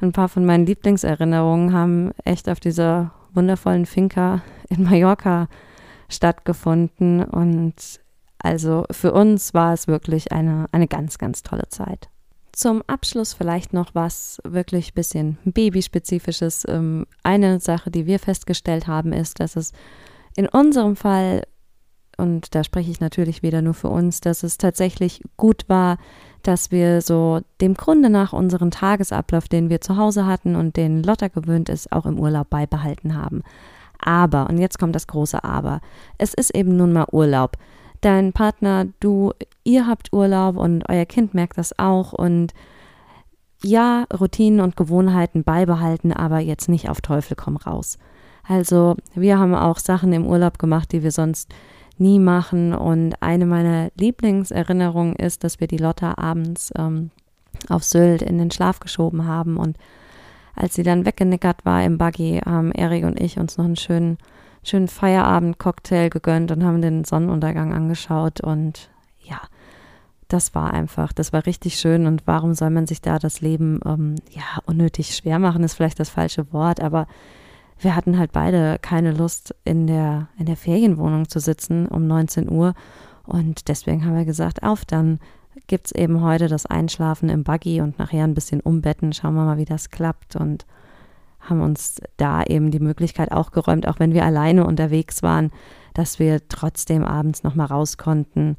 ein 0.02 0.12
paar 0.12 0.28
von 0.28 0.44
meinen 0.44 0.66
Lieblingserinnerungen 0.66 1.72
haben 1.72 2.12
echt 2.24 2.48
auf 2.48 2.60
dieser 2.60 3.12
wundervollen 3.34 3.86
Finca 3.86 4.42
in 4.68 4.84
Mallorca 4.84 5.48
stattgefunden. 6.08 7.22
Und 7.24 7.74
also 8.38 8.84
für 8.90 9.12
uns 9.12 9.54
war 9.54 9.72
es 9.72 9.86
wirklich 9.86 10.32
eine, 10.32 10.66
eine 10.72 10.88
ganz, 10.88 11.18
ganz 11.18 11.42
tolle 11.42 11.68
Zeit. 11.68 12.08
Zum 12.52 12.82
Abschluss 12.86 13.32
vielleicht 13.32 13.72
noch 13.72 13.94
was 13.94 14.40
wirklich 14.44 14.90
ein 14.90 14.94
bisschen 14.94 15.38
babyspezifisches. 15.44 16.64
Ähm, 16.68 17.06
eine 17.22 17.60
Sache, 17.60 17.90
die 17.90 18.06
wir 18.06 18.18
festgestellt 18.18 18.86
haben, 18.86 19.12
ist, 19.12 19.40
dass 19.40 19.56
es 19.56 19.72
in 20.36 20.48
unserem 20.48 20.96
Fall, 20.96 21.44
und 22.16 22.54
da 22.54 22.64
spreche 22.64 22.90
ich 22.90 23.00
natürlich 23.00 23.42
wieder 23.42 23.62
nur 23.62 23.74
für 23.74 23.88
uns, 23.88 24.20
dass 24.20 24.42
es 24.42 24.58
tatsächlich 24.58 25.22
gut 25.36 25.68
war, 25.68 25.98
dass 26.42 26.70
wir 26.70 27.02
so 27.02 27.40
dem 27.60 27.74
Grunde 27.74 28.10
nach 28.10 28.32
unseren 28.32 28.70
Tagesablauf, 28.70 29.48
den 29.48 29.70
wir 29.70 29.80
zu 29.80 29.96
Hause 29.96 30.26
hatten 30.26 30.56
und 30.56 30.76
den 30.76 31.02
Lotta 31.02 31.28
gewöhnt 31.28 31.68
ist, 31.68 31.92
auch 31.92 32.06
im 32.06 32.18
Urlaub 32.18 32.50
beibehalten 32.50 33.16
haben. 33.16 33.42
Aber, 33.98 34.48
und 34.48 34.58
jetzt 34.58 34.78
kommt 34.78 34.94
das 34.94 35.06
große 35.06 35.44
Aber, 35.44 35.80
es 36.18 36.34
ist 36.34 36.54
eben 36.54 36.76
nun 36.76 36.92
mal 36.92 37.06
Urlaub. 37.10 37.56
Dein 38.00 38.32
Partner, 38.32 38.86
du, 39.00 39.32
ihr 39.62 39.86
habt 39.86 40.12
Urlaub 40.12 40.56
und 40.56 40.88
euer 40.88 41.04
Kind 41.04 41.34
merkt 41.34 41.58
das 41.58 41.78
auch 41.78 42.12
und 42.14 42.54
ja, 43.62 44.06
Routinen 44.18 44.60
und 44.60 44.76
Gewohnheiten 44.76 45.44
beibehalten, 45.44 46.14
aber 46.14 46.38
jetzt 46.38 46.70
nicht 46.70 46.88
auf 46.88 47.02
Teufel 47.02 47.36
komm 47.36 47.58
raus. 47.58 47.98
Also, 48.48 48.96
wir 49.14 49.38
haben 49.38 49.54
auch 49.54 49.78
Sachen 49.78 50.14
im 50.14 50.26
Urlaub 50.26 50.58
gemacht, 50.58 50.92
die 50.92 51.02
wir 51.02 51.12
sonst 51.12 51.52
nie 52.00 52.18
machen. 52.18 52.74
Und 52.74 53.14
eine 53.20 53.46
meiner 53.46 53.90
Lieblingserinnerungen 53.96 55.16
ist, 55.16 55.44
dass 55.44 55.60
wir 55.60 55.66
die 55.66 55.76
Lotta 55.76 56.14
abends 56.16 56.72
ähm, 56.76 57.10
auf 57.68 57.84
Sylt 57.84 58.22
in 58.22 58.38
den 58.38 58.50
Schlaf 58.50 58.80
geschoben 58.80 59.26
haben. 59.26 59.56
Und 59.56 59.76
als 60.54 60.74
sie 60.74 60.82
dann 60.82 61.06
weggenickert 61.06 61.64
war 61.64 61.84
im 61.84 61.98
Buggy, 61.98 62.40
haben 62.44 62.72
Erik 62.72 63.04
und 63.04 63.20
ich 63.20 63.38
uns 63.38 63.58
noch 63.58 63.64
einen 63.64 63.76
schönen, 63.76 64.18
schönen 64.62 64.88
Feierabend-Cocktail 64.88 66.08
gegönnt 66.10 66.50
und 66.50 66.64
haben 66.64 66.82
den 66.82 67.04
Sonnenuntergang 67.04 67.72
angeschaut. 67.72 68.40
Und 68.40 68.90
ja, 69.20 69.40
das 70.28 70.54
war 70.54 70.72
einfach, 70.72 71.12
das 71.12 71.32
war 71.32 71.46
richtig 71.46 71.78
schön. 71.78 72.06
Und 72.06 72.26
warum 72.26 72.54
soll 72.54 72.70
man 72.70 72.86
sich 72.86 73.00
da 73.02 73.18
das 73.18 73.40
Leben, 73.40 73.80
ähm, 73.84 74.16
ja, 74.30 74.42
unnötig 74.66 75.14
schwer 75.14 75.38
machen, 75.38 75.62
ist 75.64 75.74
vielleicht 75.74 76.00
das 76.00 76.10
falsche 76.10 76.52
Wort, 76.52 76.80
aber 76.80 77.06
wir 77.80 77.96
hatten 77.96 78.18
halt 78.18 78.32
beide 78.32 78.78
keine 78.80 79.12
Lust, 79.12 79.54
in 79.64 79.86
der, 79.86 80.28
in 80.38 80.46
der 80.46 80.56
Ferienwohnung 80.56 81.28
zu 81.28 81.40
sitzen 81.40 81.86
um 81.86 82.06
19 82.06 82.50
Uhr. 82.50 82.74
Und 83.24 83.68
deswegen 83.68 84.04
haben 84.04 84.16
wir 84.16 84.24
gesagt, 84.24 84.62
auf, 84.62 84.84
dann 84.84 85.18
gibt 85.66 85.86
es 85.86 85.92
eben 85.92 86.22
heute 86.22 86.48
das 86.48 86.66
Einschlafen 86.66 87.28
im 87.28 87.44
Buggy 87.44 87.80
und 87.80 87.98
nachher 87.98 88.24
ein 88.24 88.34
bisschen 88.34 88.60
umbetten. 88.60 89.12
Schauen 89.12 89.34
wir 89.34 89.44
mal, 89.44 89.58
wie 89.58 89.64
das 89.64 89.90
klappt. 89.90 90.36
Und 90.36 90.66
haben 91.40 91.62
uns 91.62 92.00
da 92.16 92.42
eben 92.42 92.70
die 92.70 92.80
Möglichkeit 92.80 93.32
auch 93.32 93.50
geräumt, 93.50 93.88
auch 93.88 93.98
wenn 93.98 94.12
wir 94.12 94.24
alleine 94.24 94.66
unterwegs 94.66 95.22
waren, 95.22 95.50
dass 95.94 96.18
wir 96.18 96.46
trotzdem 96.48 97.04
abends 97.04 97.42
nochmal 97.42 97.66
raus 97.66 97.96
konnten, 97.96 98.56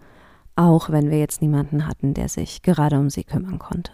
auch 0.55 0.89
wenn 0.89 1.09
wir 1.09 1.19
jetzt 1.19 1.41
niemanden 1.41 1.87
hatten, 1.87 2.13
der 2.13 2.27
sich 2.27 2.61
gerade 2.61 2.99
um 2.99 3.09
sie 3.09 3.23
kümmern 3.23 3.59
konnte. 3.59 3.91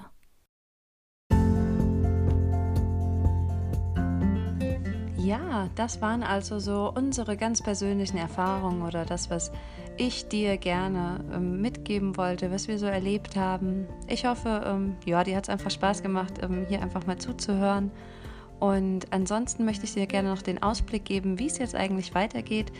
Ja, 5.38 5.69
das 5.76 6.02
waren 6.02 6.23
also 6.23 6.58
so 6.58 6.91
unsere 6.95 7.38
ganz 7.38 7.62
persönlichen 7.62 8.17
Erfahrungen 8.17 8.82
oder 8.82 9.06
das, 9.06 9.30
was 9.30 9.52
ich 9.95 10.28
dir 10.28 10.58
gerne 10.58 11.23
ähm, 11.32 11.62
mitgeben 11.62 12.17
wollte, 12.17 12.52
was 12.52 12.67
wir 12.67 12.80
so 12.80 12.88
erlebt 12.88 13.36
haben. 13.36 13.88
Ich 14.08 14.26
hoffe, 14.26 14.63
ähm, 14.65 14.95
ja, 15.06 15.23
dir 15.23 15.38
hat 15.38 15.43
es 15.43 15.50
einfach 15.50 15.69
Spaß 15.69 16.02
gemacht, 16.02 16.34
ähm, 16.41 16.65
hier 16.67 16.82
einfach 16.82 17.06
mal 17.06 17.17
zuzuhören. 17.17 17.91
Und 18.60 19.13
ansonsten 19.13 19.65
möchte 19.65 19.86
ich 19.86 19.93
dir 19.93 20.08
gerne 20.08 20.30
noch 20.30 20.41
den 20.41 20.62
Ausblick 20.63 21.06
geben, 21.06 21.38
wie 21.38 21.47
es 21.47 21.60
jetzt 21.60 21.76
eigentlich 21.76 22.15
weitergeht. 22.15 22.71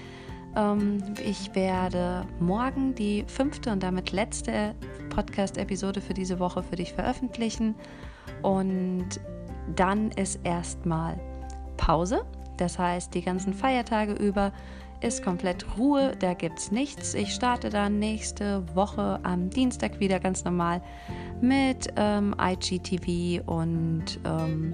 Ähm, 0.56 1.04
ich 1.24 1.54
werde 1.54 2.26
morgen 2.40 2.96
die 2.96 3.24
fünfte 3.28 3.72
und 3.72 3.84
damit 3.84 4.12
letzte 4.12 4.74
Podcast-Episode 5.10 6.02
für 6.02 6.16
diese 6.16 6.40
Woche 6.40 6.64
für 6.64 6.76
dich 6.76 6.94
veröffentlichen. 6.94 7.76
Und 8.42 9.20
dann 9.76 10.10
ist 10.12 10.40
erstmal 10.44 11.20
Pause. 11.78 12.26
Das 12.58 12.78
heißt, 12.80 13.14
die 13.14 13.22
ganzen 13.22 13.54
Feiertage 13.54 14.14
über 14.14 14.52
ist 15.00 15.24
komplett 15.24 15.78
Ruhe, 15.78 16.14
da 16.18 16.34
gibt 16.34 16.58
es 16.58 16.72
nichts. 16.72 17.14
Ich 17.14 17.34
starte 17.34 17.70
dann 17.70 18.00
nächste 18.00 18.64
Woche 18.76 19.20
am 19.24 19.50
Dienstag 19.50 20.00
wieder 20.00 20.20
ganz 20.20 20.44
normal 20.44 20.82
mit 21.40 21.94
ähm, 21.96 22.36
IGTV 22.40 23.48
und 23.48 24.20
ähm, 24.26 24.74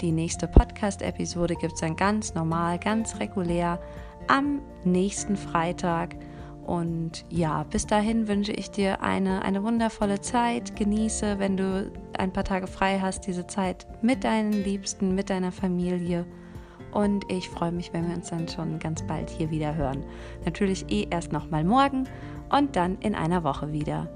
die 0.00 0.10
nächste 0.10 0.48
Podcast-Episode 0.48 1.54
gibt 1.54 1.74
es 1.74 1.80
dann 1.80 1.94
ganz 1.94 2.34
normal, 2.34 2.80
ganz 2.80 3.20
regulär 3.20 3.80
am 4.26 4.60
nächsten 4.84 5.36
Freitag. 5.36 6.16
Und 6.66 7.24
ja, 7.28 7.64
bis 7.64 7.86
dahin 7.86 8.26
wünsche 8.26 8.52
ich 8.52 8.70
dir 8.70 9.02
eine, 9.02 9.42
eine 9.42 9.62
wundervolle 9.62 10.20
Zeit. 10.20 10.76
Genieße, 10.76 11.38
wenn 11.38 11.56
du 11.56 11.92
ein 12.18 12.32
paar 12.32 12.44
Tage 12.44 12.66
frei 12.66 12.98
hast, 13.00 13.26
diese 13.26 13.46
Zeit 13.46 13.86
mit 14.02 14.24
deinen 14.24 14.52
Liebsten, 14.52 15.14
mit 15.14 15.30
deiner 15.30 15.52
Familie. 15.52 16.24
Und 16.92 17.30
ich 17.30 17.48
freue 17.48 17.72
mich, 17.72 17.92
wenn 17.92 18.06
wir 18.08 18.14
uns 18.14 18.28
dann 18.28 18.48
schon 18.48 18.78
ganz 18.78 19.02
bald 19.02 19.30
hier 19.30 19.50
wieder 19.50 19.74
hören. 19.74 20.04
Natürlich 20.44 20.90
eh 20.90 21.06
erst 21.10 21.32
nochmal 21.32 21.64
morgen 21.64 22.06
und 22.50 22.76
dann 22.76 22.98
in 22.98 23.14
einer 23.14 23.44
Woche 23.44 23.72
wieder. 23.72 24.08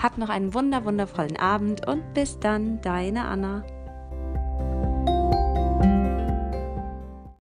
Hab 0.00 0.18
noch 0.18 0.28
einen 0.28 0.54
wunder 0.54 0.84
wundervollen 0.84 1.36
Abend 1.36 1.86
und 1.86 2.14
bis 2.14 2.38
dann, 2.38 2.80
deine 2.80 3.24
Anna. 3.24 3.64